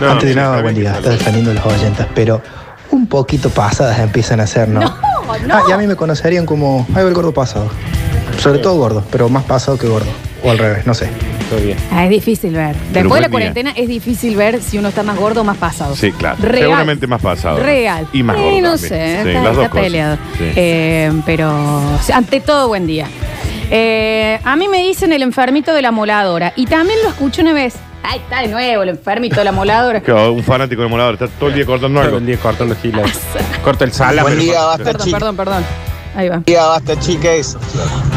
No, 0.00 0.10
antes 0.10 0.24
de 0.28 0.32
sí, 0.32 0.36
nada, 0.38 0.50
está 0.56 0.62
buen 0.62 0.74
bien, 0.74 0.86
día. 0.86 0.96
está 0.98 1.12
Estás 1.12 1.18
defendiendo 1.18 1.50
a 1.50 1.54
los 1.54 1.66
oyentas, 1.66 2.06
pero 2.14 2.42
un 2.90 3.06
poquito 3.06 3.50
pasadas 3.50 3.98
empiezan 3.98 4.40
a 4.40 4.46
ser, 4.46 4.68
¿no? 4.68 4.80
No, 4.80 4.86
no. 5.46 5.54
Ah, 5.54 5.62
y 5.68 5.72
a 5.72 5.76
mí 5.76 5.86
me 5.86 5.96
conocerían 5.96 6.46
como. 6.46 6.86
Ay, 6.94 7.04
el 7.06 7.14
gordo 7.14 7.32
pasado. 7.32 7.68
Sobre 8.38 8.58
todo 8.60 8.76
gordo, 8.76 9.04
pero 9.10 9.28
más 9.28 9.44
pasado 9.44 9.76
que 9.78 9.86
gordo. 9.86 10.10
O 10.42 10.50
al 10.50 10.58
revés, 10.58 10.86
no 10.86 10.94
sé. 10.94 11.08
Todo. 11.56 11.74
Ah, 11.90 12.04
es 12.04 12.10
difícil 12.10 12.52
ver. 12.54 12.74
Pero 12.92 13.02
Después 13.02 13.02
de 13.02 13.08
la 13.08 13.10
buen 13.10 13.20
día. 13.20 13.28
cuarentena 13.52 13.70
es 13.76 13.88
difícil 13.88 14.36
ver 14.36 14.62
si 14.62 14.78
uno 14.78 14.88
está 14.88 15.02
más 15.02 15.16
gordo 15.18 15.42
o 15.42 15.44
más 15.44 15.56
pasado. 15.58 15.94
Sí, 15.96 16.10
claro. 16.12 16.36
Real. 16.40 16.64
Seguramente 16.64 17.06
más 17.06 17.20
pasado. 17.20 17.58
Real. 17.62 18.06
Y 18.12 18.22
más 18.22 18.36
Sí, 18.36 18.42
gordo 18.42 18.56
no 18.60 18.70
también. 18.70 18.78
sé, 18.88 19.22
Sí, 19.22 19.28
está, 19.28 19.42
las 19.42 19.54
dos 19.54 19.64
está 19.64 19.68
cosas. 19.68 19.84
peleado. 19.84 20.16
Sí. 20.38 20.44
Eh, 20.56 21.12
pero 21.26 21.50
o 21.94 21.98
sea, 22.02 22.16
ante 22.16 22.40
todo, 22.40 22.68
buen 22.68 22.86
día. 22.86 23.06
Eh, 23.70 24.38
a 24.44 24.56
mí 24.56 24.68
me 24.68 24.78
dicen 24.82 25.12
el 25.12 25.22
enfermito 25.22 25.72
de 25.74 25.82
la 25.82 25.90
moladora. 25.92 26.52
Y 26.56 26.66
también 26.66 26.98
lo 27.02 27.08
escuché 27.10 27.42
una 27.42 27.52
vez. 27.52 27.74
Ahí 28.04 28.18
está 28.18 28.40
de 28.40 28.48
nuevo 28.48 28.82
el 28.82 28.88
enfermito 28.88 29.36
de 29.36 29.44
la 29.44 29.52
moladora. 29.52 30.00
Claro, 30.04 30.32
un 30.32 30.42
fanático 30.42 30.82
de 30.82 30.88
molador, 30.88 31.14
está 31.14 31.28
todo 31.28 31.50
el 31.50 31.54
día 31.54 31.64
cortando 31.66 31.98
Todo 32.00 32.04
algo. 32.06 32.18
el 32.18 32.26
día 32.26 32.36
cortando 32.38 32.74
gilas. 32.80 33.10
Corta 33.64 33.84
el 33.84 33.92
sala. 33.92 34.22
Buen 34.22 34.38
día, 34.38 34.60
basta. 34.64 34.84
Perdón, 34.84 35.10
perdón, 35.10 35.36
perdón. 35.36 35.64
Ahí 36.14 36.28
va. 36.28 36.42
día, 36.46 36.64
basta 36.66 36.98
chiques. 36.98 37.56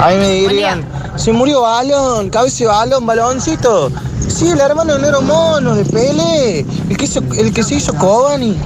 A 0.01 0.09
mí 0.09 0.15
me 0.18 0.30
dirían, 0.31 0.83
se 1.15 1.31
murió 1.31 1.62
balón, 1.62 2.30
cabeza 2.30 2.65
balón, 2.68 3.06
baloncito. 3.06 3.92
Sí, 4.27 4.50
el 4.50 4.59
hermano 4.59 4.95
de 4.95 5.01
Nero 5.01 5.21
Mono, 5.21 5.75
de 5.75 5.86
Pele, 5.86 6.59
el 6.89 6.97
que, 6.97 7.06
hizo, 7.06 7.21
el 7.38 7.53
que 7.53 7.63
se 7.63 7.75
hizo 7.75 7.94
Cobani. 7.95 8.57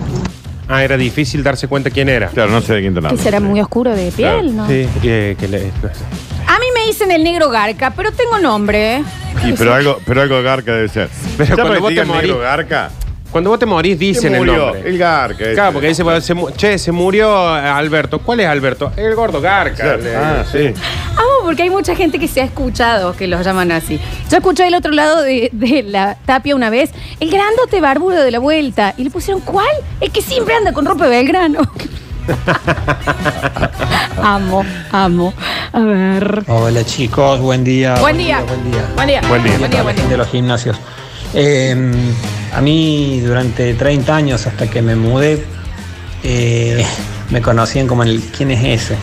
Ah, 0.67 0.83
era 0.83 0.97
difícil 0.97 1.43
darse 1.43 1.67
cuenta 1.67 1.89
quién 1.89 2.09
era. 2.09 2.27
Claro, 2.29 2.51
no 2.51 2.61
sé 2.61 2.73
de 2.73 2.81
quién 2.81 2.93
te 2.93 3.01
Que 3.01 3.17
será 3.17 3.39
muy 3.39 3.59
oscuro 3.59 3.95
de 3.95 4.11
piel, 4.11 4.51
Claro. 4.51 4.51
¿no? 4.51 4.67
Sí, 4.67 4.87
eh, 5.03 5.35
que 5.39 5.47
le- 5.47 5.65
no. 5.81 5.89
A 6.47 6.57
mí 6.59 6.65
me 6.73 6.85
dicen 6.87 7.11
el 7.11 7.23
negro 7.23 7.49
garca, 7.49 7.91
pero 7.95 8.11
tengo 8.11 8.37
nombre. 8.39 8.97
¿eh? 8.97 9.03
Y, 9.45 9.53
pero, 9.53 9.73
algo, 9.73 9.99
pero 10.05 10.21
algo 10.21 10.41
Garca 10.41 10.73
debe 10.73 10.89
ser. 10.89 11.09
Pero 11.37 11.49
Ya 11.49 11.55
cuando 11.55 11.69
para 11.69 11.79
vos 11.79 11.87
te 11.89 12.01
digan 12.01 12.07
negro 12.07 12.39
Garca, 12.39 12.89
Cuando 13.31 13.51
vos 13.51 13.59
te 13.59 13.65
morís, 13.67 13.97
¿quién 13.97 14.13
dicen 14.13 14.33
el 14.33 14.39
murió? 14.39 14.57
nombre. 14.67 14.89
El 14.89 14.97
Garca. 14.97 15.53
Claro, 15.53 15.73
porque 15.73 15.87
dice, 15.89 16.01
bueno, 16.03 16.19
se 16.19 16.33
mu- 16.33 16.49
che, 16.51 16.77
se 16.79 16.91
murió 16.91 17.47
Alberto. 17.47 18.19
¿Cuál 18.19 18.39
es 18.39 18.47
Alberto? 18.47 18.91
El 18.97 19.13
gordo 19.15 19.39
Garca. 19.39 19.75
Claro. 19.83 20.01
Le- 20.01 20.15
Ah, 20.15 20.43
sí. 20.51 20.73
Amo 21.11 21.27
porque 21.45 21.63
hay 21.63 21.69
mucha 21.69 21.95
gente 21.95 22.17
que 22.19 22.27
se 22.27 22.41
ha 22.41 22.45
escuchado 22.45 23.15
que 23.15 23.27
los 23.27 23.45
llaman 23.45 23.71
así. 23.71 23.99
Yo 24.31 24.37
escuché 24.37 24.63
del 24.63 24.73
otro 24.75 24.91
lado 24.91 25.21
de, 25.21 25.49
de 25.53 25.83
la 25.83 26.15
tapia 26.25 26.55
una 26.55 26.69
vez 26.71 26.91
el 27.19 27.29
grandote 27.29 27.79
barbudo 27.81 28.23
de 28.23 28.31
la 28.31 28.39
vuelta. 28.39 28.93
Y 28.97 29.03
le 29.03 29.09
pusieron, 29.11 29.41
¿cuál? 29.41 29.67
El 30.01 30.11
que 30.11 30.21
siempre 30.23 30.55
anda 30.55 30.73
con 30.73 30.85
ropa 30.85 31.03
de 31.05 31.09
Belgrano. 31.11 31.61
amo, 34.23 34.65
amo. 34.91 35.33
A 35.71 35.79
ver. 35.81 36.43
Hola 36.47 36.83
chicos, 36.83 37.39
buen 37.39 37.63
día. 37.63 37.95
Buen 37.99 38.17
día. 38.17 38.41
Buen 38.41 38.71
día. 38.71 38.81
Buen 38.95 39.07
día. 39.07 39.21
Buen 39.27 39.43
día. 39.43 39.57
Buen 39.59 39.71
día, 39.71 39.83
buen 39.83 39.95
día. 39.95 40.05
De 40.07 40.17
los 40.17 40.27
gimnasios. 40.29 40.77
Eh, 41.33 41.75
a 42.53 42.61
mí 42.61 43.21
durante 43.21 43.73
30 43.73 44.15
años, 44.15 44.47
hasta 44.47 44.69
que 44.69 44.81
me 44.81 44.95
mudé, 44.95 45.43
eh, 46.23 46.85
me 47.29 47.41
conocían 47.41 47.87
como 47.87 48.03
el 48.03 48.21
¿quién 48.35 48.51
es 48.51 48.83
ese? 48.83 48.97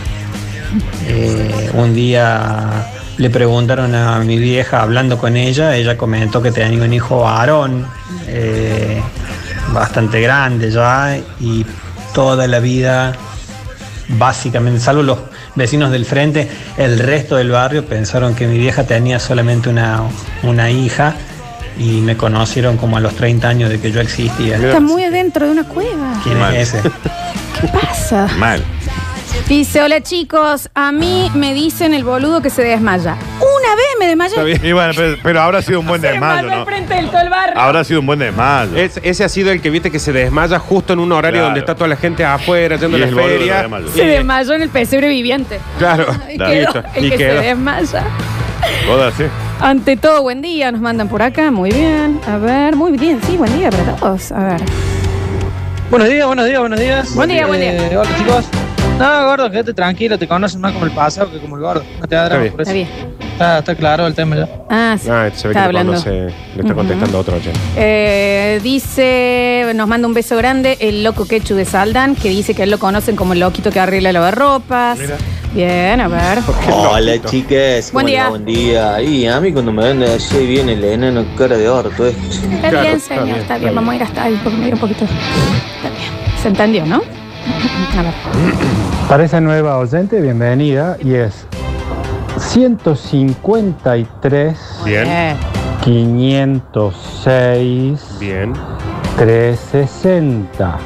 Eh, 1.07 1.71
un 1.73 1.93
día 1.95 2.87
le 3.17 3.29
preguntaron 3.29 3.95
a 3.95 4.19
mi 4.19 4.37
vieja, 4.37 4.81
hablando 4.81 5.17
con 5.17 5.37
ella, 5.37 5.75
ella 5.75 5.97
comentó 5.97 6.41
que 6.41 6.51
tenía 6.51 6.83
un 6.83 6.93
hijo 6.93 7.21
varón, 7.21 7.87
eh, 8.27 9.01
bastante 9.73 10.21
grande 10.21 10.69
ya, 10.69 11.17
y 11.39 11.65
toda 12.13 12.47
la 12.47 12.59
vida, 12.59 13.13
básicamente, 14.09 14.79
salvo 14.79 15.03
los 15.03 15.19
vecinos 15.55 15.91
del 15.91 16.05
frente, 16.05 16.47
el 16.77 16.99
resto 16.99 17.37
del 17.37 17.49
barrio 17.49 17.85
pensaron 17.85 18.35
que 18.35 18.45
mi 18.45 18.59
vieja 18.59 18.83
tenía 18.83 19.19
solamente 19.19 19.69
una, 19.69 20.01
una 20.43 20.69
hija 20.69 21.15
y 21.79 22.01
me 22.01 22.17
conocieron 22.17 22.77
como 22.77 22.97
a 22.97 22.99
los 22.99 23.15
30 23.15 23.47
años 23.47 23.69
de 23.69 23.79
que 23.79 23.91
yo 23.91 24.01
existía. 24.01 24.57
Está 24.57 24.79
muy 24.79 25.03
adentro 25.03 25.45
de 25.45 25.51
una 25.51 25.63
cueva. 25.63 26.19
¿Quién 26.23 26.39
Mal. 26.39 26.55
es 26.55 26.73
ese? 26.73 26.89
¿Qué 27.61 27.67
pasa? 27.67 28.27
Mal. 28.37 28.63
Dice, 29.47 29.81
hola 29.81 30.01
chicos, 30.01 30.69
a 30.73 30.91
mí 30.91 31.31
me 31.35 31.53
dicen 31.53 31.93
el 31.93 32.03
boludo 32.03 32.41
que 32.41 32.49
se 32.49 32.63
desmaya. 32.63 33.13
Una 33.39 33.75
vez 33.75 33.85
me 33.99 34.07
desmayé. 34.07 34.31
Está 34.31 34.43
bien. 34.43 34.59
Y 34.65 34.71
bueno, 34.73 34.91
pero, 34.95 35.17
pero 35.23 35.41
habrá 35.41 35.61
sido 35.61 35.79
un 35.79 35.87
buen 35.87 36.01
Se 36.01 36.07
desmayo, 36.07 36.35
desmayó 36.47 36.55
¿no? 36.55 36.61
enfrente 36.63 36.93
del 36.95 37.09
todo 37.09 37.21
el 37.21 37.29
barrio. 37.29 37.59
Habrá 37.59 37.83
sido 37.83 37.99
un 38.01 38.05
buen 38.07 38.19
desmayo. 38.19 38.75
Es- 38.75 38.99
ese 39.03 39.23
ha 39.23 39.29
sido 39.29 39.51
el 39.51 39.61
que 39.61 39.69
viste 39.69 39.89
que 39.91 39.99
se 39.99 40.11
desmaya 40.11 40.59
justo 40.59 40.93
en 40.93 40.99
un 40.99 41.11
horario 41.11 41.37
Claro. 41.39 41.45
donde 41.47 41.59
está 41.61 41.75
toda 41.75 41.87
la 41.87 41.95
gente 41.95 42.25
afuera, 42.25 42.75
yendo 42.77 42.97
Y 42.97 43.01
a 43.03 43.05
la 43.05 43.09
el 43.09 43.67
boludo. 43.69 43.91
Se 43.93 44.05
desmayó 44.05 44.53
en 44.53 44.61
el 44.63 44.69
pesebre 44.69 45.07
viviente. 45.07 45.59
Claro. 45.77 46.07
Y 46.29 46.37
quedó 46.37 46.49
Listo. 46.49 46.83
el 46.95 47.05
Y 47.05 47.09
que 47.11 47.17
quedó. 47.17 47.39
se 47.41 47.45
desmaya. 47.47 48.03
Todas, 48.85 49.13
sí. 49.13 49.23
Ante 49.59 49.97
todo, 49.97 50.21
buen 50.21 50.41
día, 50.41 50.71
nos 50.71 50.81
mandan 50.81 51.09
por 51.09 51.21
acá, 51.23 51.49
muy 51.49 51.71
bien. 51.71 52.19
A 52.27 52.37
ver, 52.37 52.75
muy 52.75 52.95
bien, 52.97 53.19
sí, 53.23 53.37
buen 53.37 53.55
día 53.57 53.71
para 53.71 53.95
todos. 53.95 54.31
A 54.31 54.43
ver. 54.43 54.61
Buenos 55.89 56.09
días, 56.09 56.27
buenos 56.27 56.45
días, 56.45 56.59
buenos 56.59 56.79
días. 56.79 57.15
Buen 57.15 57.29
día, 57.29 57.47
buen 57.47 57.59
día. 57.59 57.87
Eh, 57.91 57.97
hola 57.97 58.09
chicos. 58.17 58.45
No, 58.99 59.25
gordo, 59.25 59.49
quédate 59.49 59.73
tranquilo, 59.73 60.17
te 60.17 60.27
conocen 60.27 60.61
más 60.61 60.73
como 60.73 60.85
el 60.85 60.91
pasado 60.91 61.31
que 61.31 61.39
como 61.39 61.55
el 61.55 61.63
gordo. 61.63 61.83
No 61.99 62.07
te 62.07 62.15
da 62.15 62.25
drama 62.25 62.41
bien. 62.41 62.53
por 62.53 62.61
eso. 62.61 62.71
Está 62.71 62.73
bien. 62.73 63.26
Está, 63.37 63.59
está 63.59 63.75
claro 63.75 64.07
el 64.07 64.15
tema 64.15 64.35
ya. 64.35 64.49
Ah, 64.67 64.97
sí. 64.99 65.07
Ah, 65.11 65.29
se 65.31 65.47
ve 65.47 65.51
está 65.51 65.59
que 65.61 65.65
hablando. 65.67 65.91
conoce, 65.93 66.09
le 66.55 66.61
está 66.61 66.73
contestando 66.73 67.17
a 67.19 67.21
otro 67.21 67.35
oyente. 67.35 67.59
Eh, 67.75 68.59
dice, 68.63 69.73
nos 69.75 69.87
manda 69.87 70.07
un 70.07 70.15
beso 70.15 70.35
grande 70.37 70.75
el 70.79 71.03
loco 71.03 71.27
Quechu 71.27 71.53
de 71.53 71.63
Saldan, 71.63 72.15
que 72.15 72.29
dice 72.29 72.55
que 72.55 72.63
él 72.63 72.71
lo 72.71 72.79
conocen 72.79 73.15
como 73.15 73.33
el 73.33 73.39
loquito 73.41 73.69
que 73.69 73.79
arregla 73.79 74.11
lavarropas. 74.11 74.97
Bien, 75.53 76.01
a 76.01 76.07
ver. 76.07 76.39
Hola 76.73 77.21
chicas, 77.25 77.91
Buen 77.91 78.07
¿cómo 78.07 78.07
les 78.07 78.07
día. 78.07 78.29
Buen 78.29 78.45
día. 78.45 79.01
Y 79.03 79.27
a 79.27 79.39
mí 79.39 79.53
cuando 79.53 79.71
me 79.71 79.83
ven 79.83 80.01
así 80.01 80.43
viene 80.47 80.73
el 80.73 80.83
enano 80.83 81.23
cara 81.37 81.57
de 81.57 81.69
orto 81.69 82.07
este. 82.07 82.27
Está 82.55 82.69
Claro, 82.69 82.81
bien, 82.81 82.95
está 82.97 83.07
señor, 83.09 83.25
bien, 83.25 83.35
está 83.37 83.53
está 83.53 83.57
bien. 83.59 83.75
Vamos 83.75 83.91
a 83.93 83.95
ir 83.97 84.03
hasta 84.03 84.23
ahí 84.23 84.39
porque 84.43 84.57
me 84.57 84.65
dio 84.65 84.73
un 84.73 84.79
poquito. 84.79 85.03
Está 85.05 85.89
bien. 85.89 86.41
¿Se 86.41 86.47
entendió, 86.47 86.85
no? 86.87 87.03
A 87.97 88.01
ver. 88.01 88.13
Para 89.07 89.23
esa 89.25 89.39
nueva 89.39 89.77
oyente, 89.77 90.19
bienvenida 90.21 90.97
y 91.03 91.13
es 91.13 91.45
153 92.39 94.57
Bien. 94.85 95.37
506 95.83 98.17
Bien. 98.19 98.53
360 99.17 100.77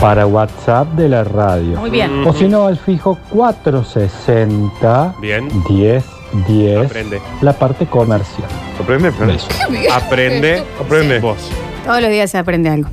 para 0.00 0.26
WhatsApp 0.26 0.88
de 0.94 1.08
la 1.08 1.22
radio. 1.24 1.78
Muy 1.78 1.90
bien. 1.90 2.26
O 2.26 2.32
si 2.32 2.48
no, 2.48 2.66
al 2.66 2.76
fijo 2.76 3.16
460 3.30 5.14
Bien. 5.20 5.48
10 5.68 6.04
10 6.48 6.86
Aprende. 6.86 7.20
la 7.40 7.52
parte 7.52 7.86
comercial. 7.86 8.48
Aprende, 8.80 9.08
aprende. 9.08 9.36
Aprende. 9.92 10.62
Aprende. 10.80 11.18
Vos. 11.20 11.36
Todos 11.84 12.00
los 12.00 12.10
días 12.10 12.30
se 12.30 12.38
aprende 12.38 12.70
algo. 12.70 12.88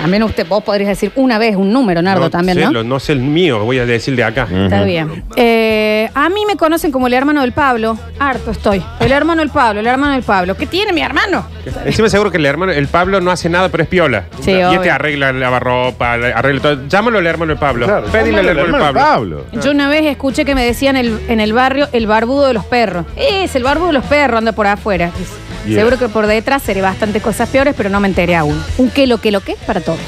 También 0.00 0.22
usted, 0.22 0.46
vos 0.46 0.62
podrías 0.62 0.88
decir 0.88 1.12
una 1.16 1.38
vez 1.38 1.56
un 1.56 1.72
número, 1.72 2.02
Nardo, 2.02 2.28
también, 2.30 2.58
sé, 2.58 2.64
¿no? 2.64 2.72
lo- 2.72 2.84
no 2.84 3.00
sé 3.00 3.12
el 3.12 3.20
mío, 3.20 3.64
voy 3.64 3.78
a 3.78 3.86
decir 3.86 4.14
de 4.16 4.24
acá. 4.24 4.46
Está 4.50 4.82
bien. 4.84 5.24
Eh, 5.36 6.10
a 6.14 6.28
mí 6.28 6.42
me 6.46 6.56
conocen 6.56 6.92
como 6.92 7.06
el 7.06 7.14
hermano 7.14 7.40
del 7.40 7.52
Pablo. 7.52 7.96
Harto 8.18 8.50
estoy. 8.50 8.82
El 9.00 9.12
hermano 9.12 9.40
del 9.40 9.50
Pablo, 9.50 9.80
el 9.80 9.86
hermano 9.86 10.12
del 10.12 10.22
Pablo. 10.22 10.56
¿Qué 10.56 10.66
tiene 10.66 10.92
mi 10.92 11.00
hermano? 11.00 11.46
Encima 11.86 12.08
seguro 12.08 12.30
que 12.30 12.36
el 12.36 12.46
hermano, 12.46 12.72
el 12.72 12.88
Pablo 12.88 13.20
no 13.20 13.30
hace 13.30 13.48
nada, 13.48 13.68
pero 13.70 13.82
es 13.84 13.88
piola. 13.88 14.24
Sí, 14.40 14.50
y 14.50 14.54
obvio. 14.62 14.72
este 14.72 14.90
arregla 14.90 15.32
lavarropa, 15.32 16.12
arregla 16.12 16.60
todo. 16.60 16.88
Llámalo 16.88 17.18
al 17.18 17.26
hermano 17.26 17.50
del 17.52 17.58
Pablo. 17.58 17.86
Claro, 17.86 18.06
Pedile 18.08 18.40
al 18.40 18.48
hermano 18.48 18.84
del 18.84 18.94
Pablo. 18.94 19.00
Pablo. 19.00 19.62
Yo 19.62 19.70
una 19.70 19.88
vez 19.88 20.04
escuché 20.04 20.44
que 20.44 20.54
me 20.54 20.64
decían 20.64 20.96
el- 20.96 21.18
en 21.28 21.40
el 21.40 21.52
barrio 21.52 21.88
el 21.92 22.06
barbudo 22.06 22.46
de 22.48 22.54
los 22.54 22.64
perros. 22.66 23.06
Es 23.16 23.54
el 23.56 23.62
barbudo 23.62 23.88
de 23.88 23.92
los 23.94 24.04
perros, 24.04 24.38
anda 24.38 24.52
por 24.52 24.66
afuera. 24.66 25.10
Yeah. 25.66 25.78
Seguro 25.78 25.98
que 25.98 26.08
por 26.08 26.26
detrás 26.26 26.62
seré 26.62 26.82
bastante 26.82 27.20
cosas 27.20 27.48
peores, 27.48 27.74
pero 27.76 27.88
no 27.88 28.00
me 28.00 28.08
enteré 28.08 28.36
aún. 28.36 28.62
Un 28.78 28.90
qué 28.90 29.06
lo 29.06 29.18
que 29.18 29.30
lo 29.30 29.40
que 29.40 29.56
para 29.66 29.80
todos. 29.80 29.98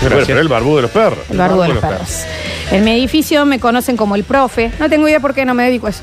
Pero, 0.00 0.22
pero 0.26 0.40
el 0.40 0.48
barbudo 0.48 0.76
de 0.76 0.82
los 0.82 0.90
perros. 0.90 1.18
El 1.30 1.38
barbudo 1.38 1.62
de 1.62 1.68
los 1.68 1.78
perros. 1.78 2.24
En 2.70 2.84
mi 2.84 2.92
edificio 2.92 3.44
me 3.44 3.60
conocen 3.60 3.96
como 3.96 4.14
el 4.14 4.24
profe. 4.24 4.72
No 4.78 4.88
tengo 4.88 5.06
idea 5.06 5.20
por 5.20 5.34
qué 5.34 5.44
no 5.44 5.54
me 5.54 5.64
dedico 5.64 5.86
a 5.86 5.90
eso. 5.90 6.02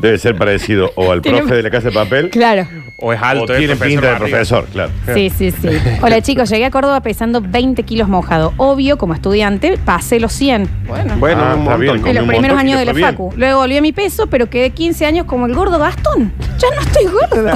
Debe 0.00 0.18
ser 0.18 0.34
parecido 0.36 0.92
o 0.96 1.12
al 1.12 1.20
Tiene- 1.22 1.38
profe 1.38 1.54
de 1.56 1.62
la 1.62 1.70
casa 1.70 1.88
de 1.88 1.92
papel. 1.94 2.30
Claro. 2.30 2.66
O 3.02 3.12
es 3.12 3.20
alto, 3.22 3.44
O 3.44 3.54
es 3.54 3.58
tiene 3.58 3.76
profesor 3.76 3.88
pinta 3.88 4.06
de 4.08 4.12
arriba. 4.14 4.28
profesor, 4.28 4.66
claro. 4.72 4.90
Sí, 5.14 5.30
sí, 5.30 5.50
sí. 5.50 5.68
Hola 6.02 6.20
chicos, 6.20 6.50
llegué 6.50 6.66
a 6.66 6.70
Córdoba 6.70 7.00
pesando 7.00 7.40
20 7.40 7.82
kilos 7.84 8.08
mojado. 8.08 8.52
Obvio, 8.58 8.98
como 8.98 9.14
estudiante, 9.14 9.78
pasé 9.84 10.20
los 10.20 10.32
100. 10.32 10.68
Bueno. 10.86 11.14
Bueno, 11.18 11.40
Ah, 11.42 11.54
un 11.54 11.60
está 11.62 11.70
montón. 11.76 11.80
bien, 11.80 12.06
En 12.08 12.14
los 12.14 12.22
un 12.24 12.28
primeros 12.28 12.56
montón 12.56 12.68
y 12.68 12.72
años 12.72 12.74
le 12.74 12.80
de 12.80 12.84
la 12.86 12.92
fue 12.92 13.00
bien. 13.00 13.10
facu. 13.10 13.32
Luego 13.36 13.58
volví 13.60 13.76
a 13.76 13.82
mi 13.82 13.92
peso, 13.92 14.26
pero 14.26 14.50
quedé 14.50 14.70
15 14.70 15.06
años 15.06 15.24
como 15.26 15.46
el 15.46 15.54
gordo 15.54 15.78
Gastón. 15.78 16.32
Ya 16.58 16.68
no 16.74 16.80
estoy 16.82 17.04
gorda. 17.06 17.54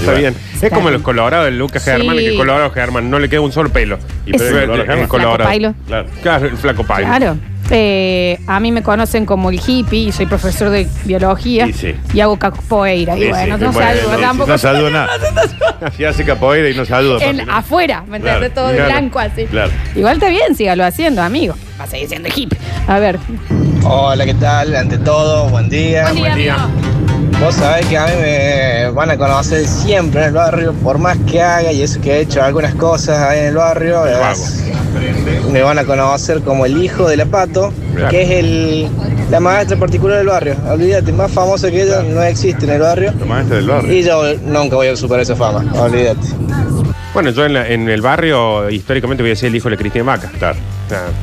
Está 0.00 0.12
bien. 0.14 0.34
Es 0.60 0.70
como 0.72 0.90
los 0.90 1.02
colorados 1.02 1.46
de 1.46 1.52
Lucas 1.52 1.82
Sí. 1.84 1.90
Germán, 1.90 2.16
que 2.16 2.26
el 2.28 2.36
colorado 2.36 2.70
Germán 2.70 3.10
no 3.10 3.18
le 3.18 3.28
queda 3.28 3.40
un 3.42 3.52
solo 3.52 3.70
pelo. 3.70 3.98
Y 4.26 4.34
Es- 4.34 4.42
pero 4.42 4.58
el, 4.58 4.70
El 4.72 4.80
el 4.80 4.86
flaco 4.86 5.08
colorado. 5.08 5.38
Pailo. 5.44 5.74
Claro. 5.86 6.08
Claro, 6.22 6.46
el 6.46 6.56
flaco 6.56 6.84
pailo. 6.84 7.08
Claro. 7.08 7.36
Eh, 7.72 8.38
a 8.48 8.58
mí 8.58 8.72
me 8.72 8.82
conocen 8.82 9.24
como 9.26 9.50
el 9.50 9.60
hippie 9.64 10.08
y 10.08 10.12
soy 10.12 10.26
profesor 10.26 10.70
de 10.70 10.88
biología 11.04 11.66
Y 11.68 11.72
sí. 11.72 11.94
y 12.12 12.20
hago 12.20 12.36
capoeira. 12.38 13.16
Y 13.16 13.22
Sí, 13.22 13.28
bueno, 13.28 13.56
sí, 13.58 13.64
no 13.64 13.72
bueno, 13.72 13.88
salgo 13.90 14.14
sí, 14.16 14.20
tampoco. 14.20 14.50
No 14.50 14.58
saluda 14.58 14.90
nada. 14.90 15.08
Si 15.96 16.04
hace 16.04 16.24
capoeira 16.24 16.68
y 16.68 16.74
no 16.74 16.84
saluda. 16.84 17.24
En- 17.24 17.36
papi, 17.38 17.46
¿no? 17.50 17.56
afuera, 17.56 18.04
¿me 18.06 18.16
entiendes? 18.18 18.50
Claro, 18.50 18.54
Todo 18.54 18.68
de 18.68 18.74
claro, 18.76 18.90
blanco 18.90 19.18
así. 19.18 19.44
Claro. 19.46 19.70
Igual 19.96 20.14
está 20.14 20.28
bien, 20.28 20.54
sígalo 20.54 20.84
haciendo, 20.84 21.22
amigo. 21.22 21.54
Va 21.80 21.84
a 21.84 21.86
seguir 21.86 22.08
siendo 22.08 22.28
hippie. 22.34 22.58
A 22.86 22.98
ver. 22.98 23.18
Hola, 23.84 24.26
¿qué 24.26 24.34
tal? 24.34 24.74
Ante 24.76 24.98
todo, 24.98 25.48
buen 25.48 25.70
día. 25.70 26.02
Buen 26.02 26.16
día, 26.16 26.32
amigo. 26.34 26.56
Vos 27.40 27.54
sabés 27.54 27.86
que 27.86 27.96
a 27.96 28.06
mí 28.06 28.12
me 28.20 28.90
van 28.90 29.10
a 29.10 29.16
conocer 29.16 29.66
siempre 29.66 30.20
en 30.22 30.26
el 30.28 30.34
barrio, 30.34 30.74
por 30.74 30.98
más 30.98 31.16
que 31.30 31.40
haga 31.40 31.72
y 31.72 31.80
eso 31.82 31.98
que 32.00 32.16
he 32.16 32.20
hecho 32.20 32.42
algunas 32.42 32.74
cosas 32.74 33.18
ahí 33.18 33.38
en 33.40 33.46
el 33.46 33.54
barrio. 33.56 34.04
es- 34.04 34.64
me 35.52 35.62
van 35.62 35.78
a 35.78 35.84
conocer 35.84 36.40
como 36.42 36.66
el 36.66 36.82
hijo 36.82 37.08
de 37.08 37.16
la 37.16 37.26
Pato, 37.26 37.72
Claro. 37.94 38.08
que 38.10 38.22
es 38.22 38.30
el, 38.30 38.88
la 39.30 39.40
maestra 39.40 39.76
particular 39.76 40.18
del 40.18 40.28
barrio. 40.28 40.54
Olvídate, 40.70 41.12
más 41.12 41.30
famosa 41.30 41.70
que 41.70 41.82
ella 41.82 42.02
no 42.02 42.22
existe 42.22 42.64
en 42.66 42.72
el 42.72 42.80
barrio. 42.80 43.12
La 43.18 43.26
maestra 43.26 43.56
del 43.56 43.66
barrio. 43.66 43.92
Y 43.92 44.02
yo 44.02 44.22
nunca 44.46 44.76
voy 44.76 44.86
a 44.88 44.96
superar 44.96 45.22
esa 45.22 45.36
fama, 45.36 45.64
olvídate. 45.80 46.26
Bueno, 47.12 47.30
yo 47.30 47.44
en, 47.44 47.54
la- 47.54 47.68
en 47.68 47.88
el 47.88 48.00
barrio, 48.02 48.70
históricamente 48.70 49.22
voy 49.24 49.32
a 49.32 49.36
ser 49.36 49.48
el 49.48 49.56
hijo 49.56 49.68
de 49.68 49.74
la 49.74 49.80
Cristina 49.80 50.04
Vaca. 50.04 50.30
Claro. 50.38 50.58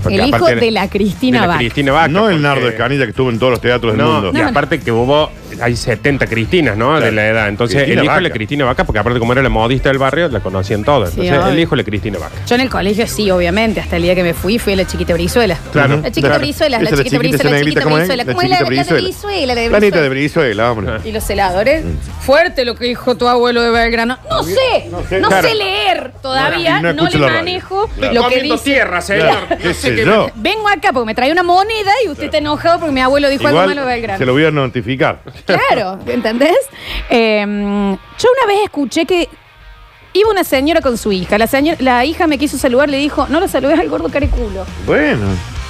El 0.10 0.28
hijo 0.28 0.46
de 0.46 0.72
la 0.72 0.90
Cristina 0.90 1.46
Vaca. 1.48 2.08
No 2.10 2.28
el 2.30 2.36
porque- 2.36 2.40
Nardo 2.42 2.68
Escanilla 2.68 3.04
que 3.06 3.12
estuvo 3.12 3.30
en 3.30 3.40
todos 3.40 3.52
los 3.52 3.62
teatros 3.62 3.94
del 3.94 4.02
No, 4.02 4.22
mundo. 4.22 4.32
y 4.38 4.42
aparte 4.42 4.80
que 4.82 4.92
hubo, 4.92 5.30
hay 5.62 5.76
70 5.76 6.28
Cristinas, 6.28 6.78
¿no? 6.78 7.00
De 7.00 7.12
la 7.12 7.28
edad. 7.28 7.48
Entonces, 7.50 7.76
Cristina 7.78 8.02
el 8.02 8.06
hijo 8.06 8.16
de 8.16 8.22
la 8.22 8.28
Vaca. 8.30 8.34
Cristina 8.36 8.66
Vaca, 8.66 8.84
porque 8.86 9.00
aparte 9.00 9.20
como 9.20 9.34
era 9.34 9.42
la 9.42 9.50
modista 9.50 9.90
del 9.90 9.98
barrio, 9.98 10.28
la 10.30 10.40
conocían 10.40 10.84
todos. 10.84 11.12
Sí, 11.12 11.28
Entonces, 11.28 11.54
el 11.54 11.60
hijo 11.60 11.72
de 11.72 11.78
la 11.78 11.84
Cristina 11.84 12.20
Vaca. 12.20 12.36
Yo 12.48 12.56
en 12.56 12.62
el 12.62 12.70
colegio 12.70 13.08
sí, 13.08 13.30
obviamente. 13.32 13.80
Hasta 13.80 13.96
el 13.98 14.04
día 14.04 14.16
que 14.16 14.24
me 14.24 14.34
fui, 14.34 14.60
fui 14.60 14.74
a 14.74 14.76
la 14.78 14.86
chiquita 14.88 15.14
Brizuela. 15.14 15.58
Claro. 15.72 15.98
La 15.98 16.10
chiquita 16.10 16.28
Claro. 16.28 16.40
Brizuela, 16.40 16.78
la 16.80 16.84
Esa 16.86 16.96
es 16.96 17.00
chiquita 17.02 17.18
Brizuela, 17.20 17.44
la 17.44 17.56
negrita, 17.58 17.70
chiquita 17.70 17.84
¿cómo 17.84 17.98
es? 17.98 18.02
Brizuela. 18.08 18.24
La 18.24 18.32
¿Cómo 18.34 18.42
es 18.42 18.50
la, 18.50 18.58
chiquita 18.58 18.76
la 18.76 18.84
de 18.84 19.02
Brizuela. 19.02 19.46
La 19.48 19.56
de 19.62 19.70
Planita 19.70 19.80
Brizuela. 19.80 20.02
de 20.04 20.10
Brizuela, 20.10 20.72
hombre. 20.72 20.94
¿Y 21.06 21.12
los 21.12 21.24
celadores? 21.24 21.84
Fuerte 22.22 22.66
lo 22.66 22.76
que 22.76 22.86
dijo 22.86 23.16
tu 23.16 23.28
abuelo 23.28 23.62
de 23.62 23.70
Belgrano. 23.72 24.18
No 24.30 24.44
sé, 24.44 24.88
no 24.92 25.02
sé, 25.04 25.20
Claro. 25.20 25.48
leer 25.54 26.12
todavía, 26.22 26.80
Y 26.80 26.82
no 26.84 26.94
no, 26.94 27.04
escucho 27.04 27.18
le 27.20 27.22
la 27.22 27.28
radio. 27.28 27.40
manejo 27.40 27.88
Claro. 27.98 28.14
lo 28.14 28.22
que 28.22 28.26
Comiendo 28.36 28.54
dice. 28.56 28.64
tierra, 28.66 29.02
señor. 29.02 29.28
Claro. 29.28 29.48
¿Qué 29.50 29.56
No 29.68 29.74
sé 29.74 29.82
sé 29.90 29.96
qué- 29.96 30.06
yo? 30.06 30.30
Vengo 30.36 30.68
acá 30.68 30.92
porque 30.94 31.06
me 31.06 31.16
trae 31.16 31.32
una 31.32 31.44
moneda 31.44 31.92
y 32.06 32.10
usted 32.10 32.26
está 32.26 32.38
enojado 32.38 32.80
porque 32.80 32.94
mi 32.94 33.02
abuelo 33.02 33.30
dijo 33.30 33.48
algo 33.48 33.60
malo 33.60 33.70
de 33.70 33.76
Igual 33.82 33.88
Belgrano. 33.96 34.18
se 34.20 34.26
lo 34.26 34.34
voy 34.34 34.46
a 34.46 34.52
notificar. 34.52 35.20
Claro, 35.48 36.00
¿entendés? 36.08 36.58
Eh, 37.10 37.44
yo 37.46 38.30
una 38.44 38.54
vez 38.54 38.64
escuché 38.66 39.06
que 39.06 39.30
iba 40.14 40.30
una 40.30 40.44
señora 40.44 40.82
con 40.82 40.98
su 40.98 41.12
hija. 41.12 41.38
La, 41.38 41.48
señora, 41.48 41.78
la 41.80 42.06
hija 42.06 42.28
me 42.28 42.38
quiso 42.38 42.58
saludar, 42.58 42.90
le 42.90 42.98
dijo, 42.98 43.28
no 43.30 43.40
lo 43.40 43.48
saludes 43.48 43.80
al 43.80 43.90
gordo 43.90 44.10
careculo. 44.10 44.66
Bueno, 44.86 45.26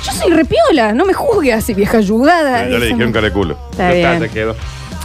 Yo 0.05 0.11
soy 0.13 0.31
repiola, 0.31 0.93
no 0.93 1.05
me 1.05 1.13
juzgue 1.13 1.53
así, 1.53 1.73
vieja 1.73 1.97
ayudada. 1.97 2.67
ya 2.67 2.77
le 2.79 2.87
dijeron 2.87 3.11
careculo. 3.11 3.57
Está 3.71 3.91
bien. 3.91 4.19
Ya 4.21 4.27
quedó. 4.29 4.55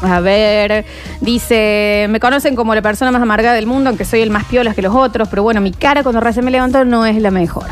A 0.02 0.18
ver, 0.18 0.84
dice, 1.20 2.06
me 2.10 2.18
conocen 2.18 2.56
como 2.56 2.74
la 2.74 2.82
persona 2.82 3.12
más 3.12 3.22
amargada 3.22 3.54
del 3.54 3.66
mundo, 3.66 3.88
aunque 3.88 4.04
soy 4.04 4.20
el 4.20 4.30
más 4.30 4.44
piolas 4.46 4.74
que 4.74 4.82
los 4.82 4.94
otros, 4.94 5.28
pero 5.28 5.44
bueno, 5.44 5.60
mi 5.60 5.70
cara 5.70 6.02
cuando 6.02 6.20
recién 6.20 6.44
me 6.44 6.50
levanto 6.50 6.84
no 6.84 7.06
es 7.06 7.16
la 7.22 7.30
mejor. 7.30 7.66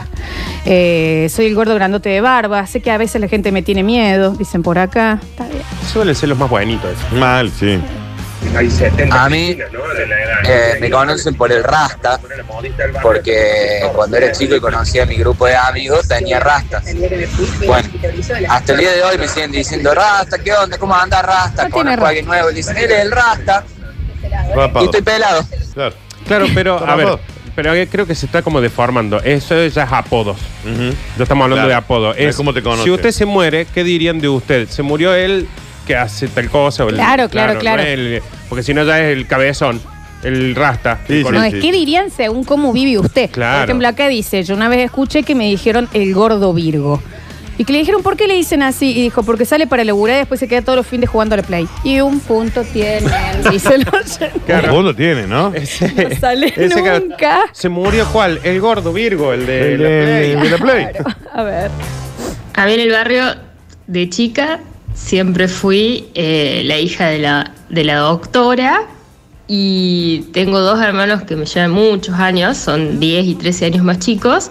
Eh, 0.64 1.26
soy 1.28 1.46
el 1.46 1.56
gordo 1.56 1.74
grandote 1.74 2.08
de 2.08 2.20
barba, 2.20 2.64
sé 2.68 2.80
que 2.80 2.92
a 2.92 2.98
veces 2.98 3.20
la 3.20 3.26
gente 3.26 3.50
me 3.50 3.62
tiene 3.62 3.82
miedo, 3.82 4.30
dicen 4.30 4.62
por 4.62 4.78
acá. 4.78 5.18
Está. 5.20 5.46
Suelen 5.92 6.14
ser 6.14 6.28
los 6.28 6.38
más 6.38 6.50
esos. 6.50 7.12
Mal, 7.12 7.50
sí. 7.50 7.80
Hay 8.56 8.70
70 8.70 9.24
A 9.24 9.28
mí 9.28 9.58
eh, 10.44 10.78
me 10.80 10.90
conocen 10.90 11.34
por 11.34 11.52
el 11.52 11.62
Rasta, 11.62 12.18
porque 13.02 13.86
cuando 13.94 14.16
era 14.16 14.32
chico 14.32 14.56
y 14.56 14.60
conocía 14.60 15.02
a 15.02 15.06
mi 15.06 15.16
grupo 15.16 15.46
de 15.46 15.56
amigos 15.56 16.08
tenía 16.08 16.40
rastas. 16.40 16.84
Bueno, 17.66 17.88
hasta 18.48 18.72
el 18.72 18.78
día 18.78 18.92
de 18.92 19.02
hoy 19.02 19.18
me 19.18 19.28
siguen 19.28 19.52
diciendo 19.52 19.94
Rasta, 19.94 20.38
¿qué 20.38 20.52
onda? 20.52 20.78
¿Cómo 20.78 20.94
anda 20.94 21.20
Rasta? 21.22 21.68
No 21.68 21.78
a 21.78 22.08
alguien 22.08 22.26
nuevo 22.26 22.50
y 22.50 22.54
dicen, 22.54 22.76
él 22.76 22.90
es 22.90 23.00
el 23.00 23.12
Rasta 23.12 23.64
y 24.80 24.84
estoy 24.84 25.02
pelado. 25.02 25.44
Claro. 25.74 25.94
Claro, 26.26 26.46
pero 26.54 26.78
a 26.78 26.96
ver. 26.96 27.18
Pero 27.54 27.72
creo 27.90 28.06
que 28.06 28.14
se 28.14 28.26
está 28.26 28.42
como 28.42 28.60
deformando. 28.60 29.20
Eso 29.22 29.54
ya 29.66 29.84
es 29.84 29.92
apodos. 29.92 30.36
Ya 30.64 31.22
estamos 31.22 31.44
hablando 31.44 31.56
Claro. 31.66 31.68
de 31.68 31.74
apodos. 31.74 32.16
No 32.18 32.22
es 32.28 32.36
como 32.36 32.52
te 32.54 32.62
conocen. 32.62 32.84
Si 32.84 32.90
usted 32.90 33.10
se 33.10 33.24
muere, 33.26 33.66
¿qué 33.72 33.84
dirían 33.84 34.20
de 34.20 34.28
usted? 34.28 34.68
¿Se 34.68 34.82
murió 34.82 35.14
él 35.14 35.46
que 35.86 35.96
hace 35.96 36.28
tal 36.28 36.48
cosa? 36.50 36.84
O 36.84 36.88
el- 36.88 36.94
Claro, 36.96 37.28
claro, 37.28 37.58
claro. 37.58 37.82
no 37.82 37.88
el- 37.88 38.22
porque 38.48 38.62
si 38.62 38.74
no 38.74 38.84
ya 38.84 39.00
es 39.00 39.16
el 39.16 39.26
cabezón, 39.26 39.80
el 40.22 40.54
rasta. 40.54 41.00
Sí, 41.06 41.14
el 41.20 41.24
sí, 41.26 41.32
No, 41.32 41.42
es 41.42 41.54
que 41.54 41.72
dirían 41.72 42.10
según 42.10 42.44
cómo 42.44 42.72
vive 42.72 42.98
usted. 42.98 43.30
Claro. 43.30 43.58
Por 43.60 43.64
ejemplo, 43.70 43.88
acá 43.88 44.08
dice, 44.08 44.42
yo 44.44 44.54
una 44.54 44.68
vez 44.68 44.80
escuché 44.84 45.22
que 45.22 45.34
me 45.34 45.44
dijeron 45.48 45.88
el 45.94 46.12
gordo 46.14 46.52
Virgo. 46.52 47.02
Y 47.60 47.64
que 47.66 47.74
le 47.74 47.80
dijeron, 47.80 48.02
¿por 48.02 48.16
qué 48.16 48.26
le 48.26 48.32
dicen 48.36 48.62
así? 48.62 48.92
Y 48.96 49.02
dijo, 49.02 49.22
porque 49.22 49.44
sale 49.44 49.66
para 49.66 49.84
laburar 49.84 50.16
y 50.16 50.18
después 50.20 50.40
se 50.40 50.48
queda 50.48 50.62
todos 50.62 50.76
los 50.78 50.86
fines 50.86 51.10
jugando 51.10 51.34
a 51.34 51.36
la 51.36 51.42
play. 51.42 51.68
Y 51.84 52.00
un 52.00 52.18
punto 52.20 52.62
tiene, 52.64 53.06
dice 53.50 53.74
el 53.74 53.86
oyente. 53.86 54.68
Fondo 54.68 54.94
tiene, 54.96 55.26
¿no? 55.26 55.50
No 55.50 55.56
sale 56.18 56.46
Ese 56.56 56.82
que- 56.82 57.00
nunca. 57.00 57.40
¿Se 57.52 57.68
murió 57.68 58.06
cuál? 58.10 58.40
El 58.44 58.62
gordo 58.62 58.94
Virgo, 58.94 59.34
el 59.34 59.44
de, 59.44 59.74
El 59.74 59.82
la 59.82 59.88
de- 59.90 60.02
Play. 60.06 60.30
el 60.32 60.40
de 60.40 60.48
la 60.50 60.56
Play. 60.56 60.86
A 61.34 61.42
ver. 61.42 61.70
A 62.54 62.64
mí 62.64 62.72
en 62.72 62.80
el 62.80 62.90
barrio 62.92 63.24
de 63.86 64.08
chica 64.08 64.60
siempre 64.94 65.46
fui 65.46 66.08
eh, 66.14 66.62
la 66.64 66.78
hija 66.78 67.08
de 67.08 67.18
la, 67.18 67.52
de 67.68 67.84
la 67.84 67.96
doctora 67.96 68.84
y 69.46 70.20
tengo 70.32 70.60
dos 70.60 70.80
hermanos 70.80 71.24
que 71.24 71.36
me 71.36 71.44
llevan 71.44 71.72
muchos 71.72 72.14
años, 72.14 72.56
son 72.56 73.00
10 73.00 73.26
y 73.26 73.34
13 73.34 73.66
años 73.66 73.84
más 73.84 73.98
chicos. 73.98 74.50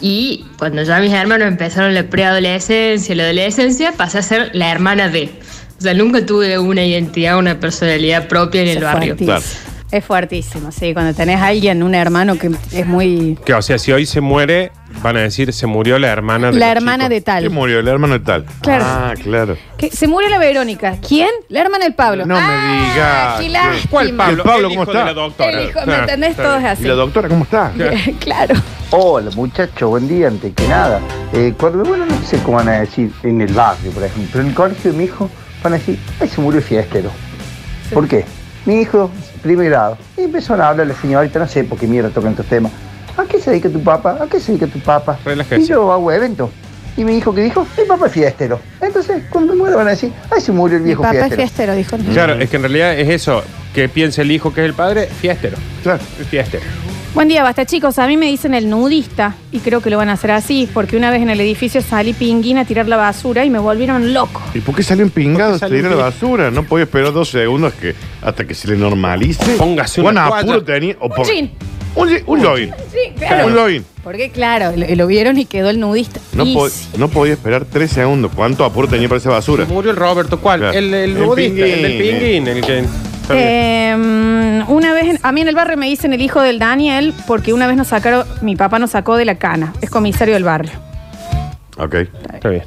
Y 0.00 0.46
cuando 0.58 0.82
ya 0.82 0.98
mis 1.00 1.12
hermanos 1.12 1.48
empezaron 1.48 1.94
la 1.94 2.04
preadolescencia, 2.04 3.14
la 3.14 3.24
adolescencia, 3.24 3.92
pasé 3.92 4.18
a 4.18 4.22
ser 4.22 4.50
la 4.54 4.70
hermana 4.70 5.08
de. 5.08 5.30
O 5.78 5.82
sea, 5.82 5.94
nunca 5.94 6.24
tuve 6.24 6.58
una 6.58 6.84
identidad, 6.84 7.38
una 7.38 7.58
personalidad 7.58 8.28
propia 8.28 8.62
en 8.62 8.68
el 8.68 8.76
Es 8.78 8.82
barrio. 8.82 9.16
fuertísimo. 9.16 9.66
Es 9.92 10.04
fuertísimo, 10.04 10.70
sí. 10.70 10.92
Cuando 10.94 11.14
tenés 11.14 11.40
a 11.40 11.48
alguien, 11.48 11.82
un 11.82 11.94
hermano 11.96 12.38
que 12.38 12.50
es 12.72 12.86
muy. 12.86 13.36
Que, 13.44 13.54
o 13.54 13.62
sea, 13.62 13.76
si 13.76 13.90
hoy 13.90 14.06
se 14.06 14.20
muere, 14.20 14.70
van 15.02 15.16
a 15.16 15.20
decir 15.20 15.52
se 15.52 15.66
murió 15.66 15.98
la 15.98 16.08
hermana 16.08 16.52
de 16.52 16.58
La 16.60 16.70
hermana 16.70 17.04
chicos. 17.04 17.10
de 17.10 17.20
tal. 17.22 17.42
¿Quién 17.42 17.54
murió? 17.54 17.80
El 17.80 17.88
hermano 17.88 18.14
de 18.14 18.24
tal. 18.24 18.44
Claro. 18.62 18.84
Ah, 18.86 19.14
claro. 19.20 19.56
Que 19.76 19.90
se 19.90 20.06
murió 20.06 20.28
la 20.28 20.38
Verónica. 20.38 20.96
¿Quién? 21.06 21.30
La 21.48 21.62
hermana 21.62 21.84
del 21.86 21.94
Pablo. 21.94 22.24
No 22.24 22.36
Ah, 22.38 23.36
me 23.40 23.44
digas. 23.48 23.80
Qué. 23.82 23.88
¿Cuál 23.88 24.12
Pablo? 24.14 24.42
¿El 24.44 24.48
Pablo 24.48 24.68
El 24.68 24.74
cómo 24.74 24.82
hijo 24.84 24.92
de 24.92 24.98
está? 24.98 25.04
la 25.06 25.12
doctora. 25.14 25.50
El 25.60 25.68
hijo, 25.68 25.80
¿me 25.86 25.94
entendés? 25.96 26.30
está 26.30 26.42
Todo 26.44 26.54
es 26.56 26.60
bien. 26.62 26.72
así. 26.72 26.84
¿Y 26.84 26.86
la 26.86 26.94
doctora 26.94 27.28
cómo 27.28 27.44
está? 27.44 27.72
claro. 28.20 28.54
Hola 28.92 29.30
muchachos, 29.36 29.88
buen 29.88 30.08
día, 30.08 30.28
antes 30.28 30.52
que 30.54 30.66
nada. 30.66 31.00
Eh, 31.32 31.54
cuando, 31.58 31.84
bueno, 31.84 32.06
no 32.06 32.22
sé 32.26 32.38
cómo 32.38 32.56
van 32.56 32.68
a 32.68 32.80
decir 32.80 33.12
en 33.22 33.40
el 33.40 33.52
barrio, 33.52 33.92
por 33.92 34.02
ejemplo, 34.02 34.28
pero 34.32 34.42
en 34.42 34.48
el 34.48 34.54
colegio 34.54 34.90
de 34.92 34.98
mi 34.98 35.04
hijo 35.04 35.30
van 35.62 35.74
a 35.74 35.76
decir, 35.78 35.96
ay, 36.20 36.28
se 36.28 36.40
murió 36.40 36.58
el 36.58 36.64
fiestero. 36.64 37.10
¿Por 37.92 38.08
qué? 38.08 38.24
Mi 38.66 38.80
hijo, 38.80 39.10
primer 39.42 39.70
grado, 39.70 39.96
y 40.16 40.22
empezó 40.22 40.54
a 40.54 40.68
hablar 40.68 40.86
la 40.88 40.94
señorita, 40.94 41.38
no 41.38 41.46
sé 41.46 41.62
por 41.64 41.78
qué 41.78 41.86
mierda 41.86 42.10
tocan 42.10 42.32
estos 42.32 42.46
temas. 42.46 42.72
¿A 43.16 43.24
qué 43.24 43.38
se 43.40 43.50
dedica 43.50 43.68
tu 43.68 43.80
papá? 43.82 44.18
¿A 44.20 44.26
qué 44.26 44.40
se 44.40 44.52
dedica 44.52 44.66
tu 44.66 44.80
papá? 44.80 45.18
Relájese. 45.24 45.62
Y 45.62 45.66
yo 45.66 45.92
hago 45.92 46.10
eventos. 46.10 46.50
Y 46.96 47.04
mi 47.04 47.16
hijo 47.16 47.32
que 47.32 47.42
dijo, 47.42 47.64
mi 47.78 47.84
papá 47.84 48.06
es 48.06 48.12
fiestero. 48.12 48.58
Entonces, 48.80 49.22
cuando 49.30 49.52
me 49.52 49.60
muera 49.60 49.76
van 49.76 49.86
a 49.86 49.90
decir, 49.90 50.12
ay, 50.30 50.40
se 50.40 50.50
murió 50.50 50.76
el 50.78 50.82
Mi 50.82 50.88
viejo 50.88 51.02
papá 51.02 51.26
es 51.26 51.34
fiestero. 51.36 51.74
dijo. 51.76 51.96
Claro, 52.12 52.34
es 52.34 52.50
que 52.50 52.56
en 52.56 52.62
realidad 52.62 52.98
es 52.98 53.08
eso. 53.08 53.42
Que 53.72 53.88
piensa 53.88 54.22
el 54.22 54.32
hijo 54.32 54.52
que 54.52 54.62
es 54.62 54.66
el 54.66 54.74
padre, 54.74 55.06
fiestero. 55.06 55.56
Claro. 55.84 56.00
Es 56.20 56.26
fiestero. 56.26 56.64
Buen 57.14 57.26
día, 57.28 57.42
basta 57.42 57.66
chicos. 57.66 57.98
A 57.98 58.06
mí 58.06 58.16
me 58.16 58.26
dicen 58.26 58.54
el 58.54 58.70
nudista 58.70 59.34
y 59.50 59.58
creo 59.58 59.80
que 59.80 59.90
lo 59.90 59.96
van 59.96 60.08
a 60.08 60.12
hacer 60.12 60.30
así 60.30 60.68
porque 60.72 60.96
una 60.96 61.10
vez 61.10 61.20
en 61.22 61.28
el 61.28 61.40
edificio 61.40 61.82
salí 61.82 62.12
pinguín 62.12 62.56
a 62.56 62.64
tirar 62.64 62.86
la 62.86 62.96
basura 62.96 63.44
y 63.44 63.50
me 63.50 63.58
volvieron 63.58 64.14
loco. 64.14 64.40
¿Y 64.54 64.60
por 64.60 64.76
qué 64.76 64.84
qué 65.48 65.54
Se 65.54 65.58
salió 65.60 65.78
tiró 65.78 65.90
la 65.90 65.96
basura. 66.04 66.50
No 66.52 66.62
podía 66.62 66.84
esperar 66.84 67.12
dos 67.12 67.28
segundos 67.30 67.74
que, 67.74 67.94
hasta 68.22 68.46
que 68.46 68.54
se 68.54 68.68
le 68.68 68.76
normalice. 68.76 69.56
Póngase 69.56 70.00
una 70.00 70.28
Bueno, 70.28 70.52
apuro 70.52 70.64
tenía. 70.64 70.96
o 71.00 71.08
por- 71.08 71.26
jean. 71.26 71.50
Un, 71.96 72.08
je- 72.08 72.22
un 72.24 72.40
login. 72.44 72.70
Sí, 72.92 73.12
claro. 73.18 73.46
Un 73.48 73.54
login. 73.56 73.84
Porque 74.04 74.30
claro, 74.30 74.72
lo, 74.76 74.86
lo 74.94 75.06
vieron 75.08 75.36
y 75.36 75.44
quedó 75.46 75.70
el 75.70 75.80
nudista. 75.80 76.20
No, 76.34 76.46
Y 76.46 76.54
po- 76.54 76.68
sí. 76.68 76.86
no 76.96 77.08
podía 77.08 77.32
esperar 77.32 77.64
tres 77.64 77.90
segundos. 77.90 78.30
¿Cuánto 78.32 78.64
apuro 78.64 78.86
tenía 78.86 79.08
para 79.08 79.18
esa 79.18 79.30
basura? 79.30 79.64
Murió 79.64 79.90
el 79.90 79.96
Roberto, 79.96 80.38
¿cuál? 80.38 80.60
Claro. 80.60 80.78
El, 80.78 80.94
el 80.94 81.16
El 81.16 81.16
del 81.16 81.34
pinguín, 81.34 81.98
pinguín, 81.98 82.48
el 82.48 82.60
que. 82.64 82.84
Eh, 83.34 84.64
una 84.68 84.92
vez, 84.92 85.04
en- 85.06 85.18
a 85.22 85.32
mí 85.32 85.40
en 85.40 85.48
el 85.48 85.54
barrio 85.54 85.76
me 85.76 85.86
dicen 85.86 86.12
el 86.12 86.20
hijo 86.22 86.40
del 86.40 86.58
Daniel 86.58 87.14
porque 87.26 87.52
una 87.52 87.66
vez 87.66 87.76
nos 87.76 87.88
sacaron, 87.88 88.24
mi 88.42 88.56
papá 88.56 88.78
nos 88.78 88.90
sacó 88.90 89.16
de 89.16 89.24
la 89.24 89.36
cana, 89.36 89.72
es 89.80 89.90
comisario 89.90 90.34
del 90.34 90.44
barrio. 90.44 90.72
Ok. 91.76 91.94
Está 92.34 92.48
bien. 92.50 92.64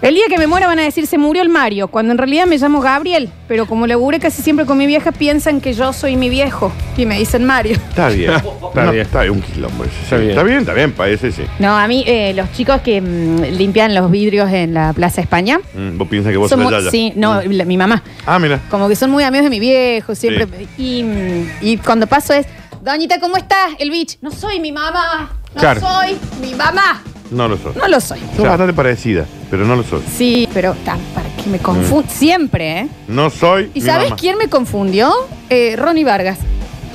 El 0.00 0.14
día 0.14 0.24
que 0.28 0.38
me 0.38 0.46
muera 0.46 0.68
van 0.68 0.78
a 0.78 0.82
decir 0.82 1.08
se 1.08 1.18
murió 1.18 1.42
el 1.42 1.48
Mario, 1.48 1.88
cuando 1.88 2.12
en 2.12 2.18
realidad 2.18 2.46
me 2.46 2.56
llamo 2.56 2.80
Gabriel, 2.80 3.30
pero 3.48 3.66
como 3.66 3.84
laburé 3.84 4.20
casi 4.20 4.42
siempre 4.42 4.64
con 4.64 4.78
mi 4.78 4.86
vieja 4.86 5.10
piensan 5.10 5.60
que 5.60 5.72
yo 5.74 5.92
soy 5.92 6.14
mi 6.16 6.28
viejo 6.28 6.70
y 6.96 7.04
me 7.04 7.18
dicen 7.18 7.44
Mario. 7.44 7.72
Está 7.88 8.08
bien. 8.08 8.30
está 8.32 8.84
No, 8.84 8.92
bien. 8.92 9.04
Está 9.04 9.22
bien. 9.22 9.32
Un 9.34 9.42
quilombo 9.42 9.82
ese, 9.84 9.92
sí. 9.94 10.02
Está 10.04 10.16
bien. 10.18 10.30
Está 10.30 10.42
bien, 10.44 10.58
está 10.60 10.72
bien, 10.74 10.92
parece, 10.92 11.32
sí. 11.32 11.42
No, 11.58 11.76
a 11.76 11.88
mí 11.88 12.04
eh, 12.06 12.32
los 12.34 12.52
chicos 12.52 12.80
que 12.82 13.00
mm, 13.00 13.56
limpian 13.56 13.92
los 13.92 14.08
vidrios 14.08 14.48
en 14.52 14.72
la 14.74 14.92
Plaza 14.92 15.20
España, 15.20 15.58
Mm, 15.74 15.98
vos 15.98 16.06
piensas 16.06 16.30
que 16.30 16.38
vos 16.38 16.48
son 16.48 16.60
sos 16.60 16.64
muy- 16.64 16.72
la 16.72 16.78
Yaya. 16.78 16.90
sí, 16.92 17.12
no, 17.16 17.42
la- 17.42 17.64
mi 17.64 17.76
mamá, 17.76 18.02
Ah, 18.24 18.38
mira. 18.38 18.60
como 18.70 18.88
que 18.88 18.94
son 18.94 19.10
muy 19.10 19.24
amigos 19.24 19.44
de 19.44 19.50
mi 19.50 19.58
viejo, 19.58 20.14
siempre. 20.14 20.46
Y, 20.78 21.02
mm, 21.02 21.48
y 21.60 21.76
cuando 21.78 22.06
paso 22.06 22.34
es, 22.34 22.46
Doñita, 22.82 23.18
¿cómo 23.18 23.36
estás? 23.36 23.72
El 23.80 23.90
bitch, 23.90 24.18
no 24.20 24.30
soy 24.30 24.60
mi 24.60 24.70
mamá, 24.70 25.32
no 25.54 25.60
Claro. 25.60 25.80
soy 25.80 26.16
mi 26.40 26.54
mamá, 26.54 27.02
No 27.30 27.48
lo 27.48 27.56
sos. 27.56 27.76
no 27.76 27.88
lo 27.88 28.00
soy. 28.00 28.18
Sos 28.36 28.46
bastante 28.46 28.72
parecida, 28.72 29.24
pero 29.50 29.64
no 29.64 29.76
lo 29.76 29.82
sos. 29.82 30.02
Sí, 30.16 30.48
pero 30.54 30.74
tan, 30.84 30.98
para 31.14 31.28
que 31.42 31.48
me 31.50 31.58
confundan, 31.58 32.10
siempre, 32.10 32.78
¿eh? 32.80 32.88
No 33.06 33.30
soy 33.30 33.70
¿Y 33.74 33.80
mi 33.80 33.86
sabes 33.86 34.10
mamá. 34.10 34.16
quién 34.16 34.38
me 34.38 34.48
confundió? 34.48 35.12
Eh, 35.50 35.76
Ronnie 35.76 36.04
Vargas. 36.04 36.38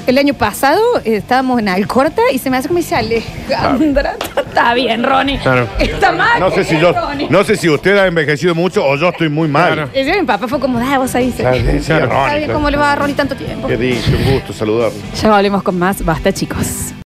El 0.05 0.17
año 0.17 0.33
pasado 0.33 0.81
eh, 1.05 1.15
estábamos 1.15 1.59
en 1.59 1.69
Alcorta 1.69 2.21
y 2.33 2.37
se 2.37 2.49
me 2.49 2.57
hace 2.57 2.67
como 2.67 2.79
dice 2.79 2.93
Alejandra. 2.95 4.17
Está 4.35 4.73
bien, 4.73 5.01
Ronnie. 5.01 5.39
Claro. 5.39 5.67
Está 5.79 6.11
mal. 6.11 6.39
No 6.41 6.51
sé 6.51 6.65
si 6.65 6.77
yo, 6.77 6.93
no 7.29 7.43
sé 7.45 7.55
si 7.55 7.69
usted 7.69 7.97
ha 7.97 8.07
envejecido 8.07 8.53
mucho 8.53 8.85
o 8.85 8.97
yo 8.97 9.09
estoy 9.09 9.29
muy 9.29 9.47
mal. 9.47 9.89
Y 9.95 10.03
yo, 10.03 10.13
mi 10.19 10.25
papá 10.25 10.47
fue 10.49 10.59
como, 10.59 10.77
ah, 10.79 10.97
vos 10.97 11.15
ahí. 11.15 11.31
Claro, 11.31 11.55
sí, 11.57 11.63
Está 11.77 11.99
Ronnie, 12.05 12.37
bien, 12.39 12.51
¿cómo 12.51 12.69
le 12.69 12.75
va 12.77 12.91
a 12.91 12.95
Ronnie 12.95 13.15
tanto 13.15 13.33
tiempo? 13.35 13.67
Qué 13.67 13.77
dicho, 13.77 14.11
un 14.11 14.33
gusto 14.33 14.51
saludarlo. 14.51 14.97
Ya 15.21 15.31
volvemos 15.31 15.63
con 15.63 15.79
más. 15.79 16.03
Basta, 16.03 16.33
chicos. 16.33 16.93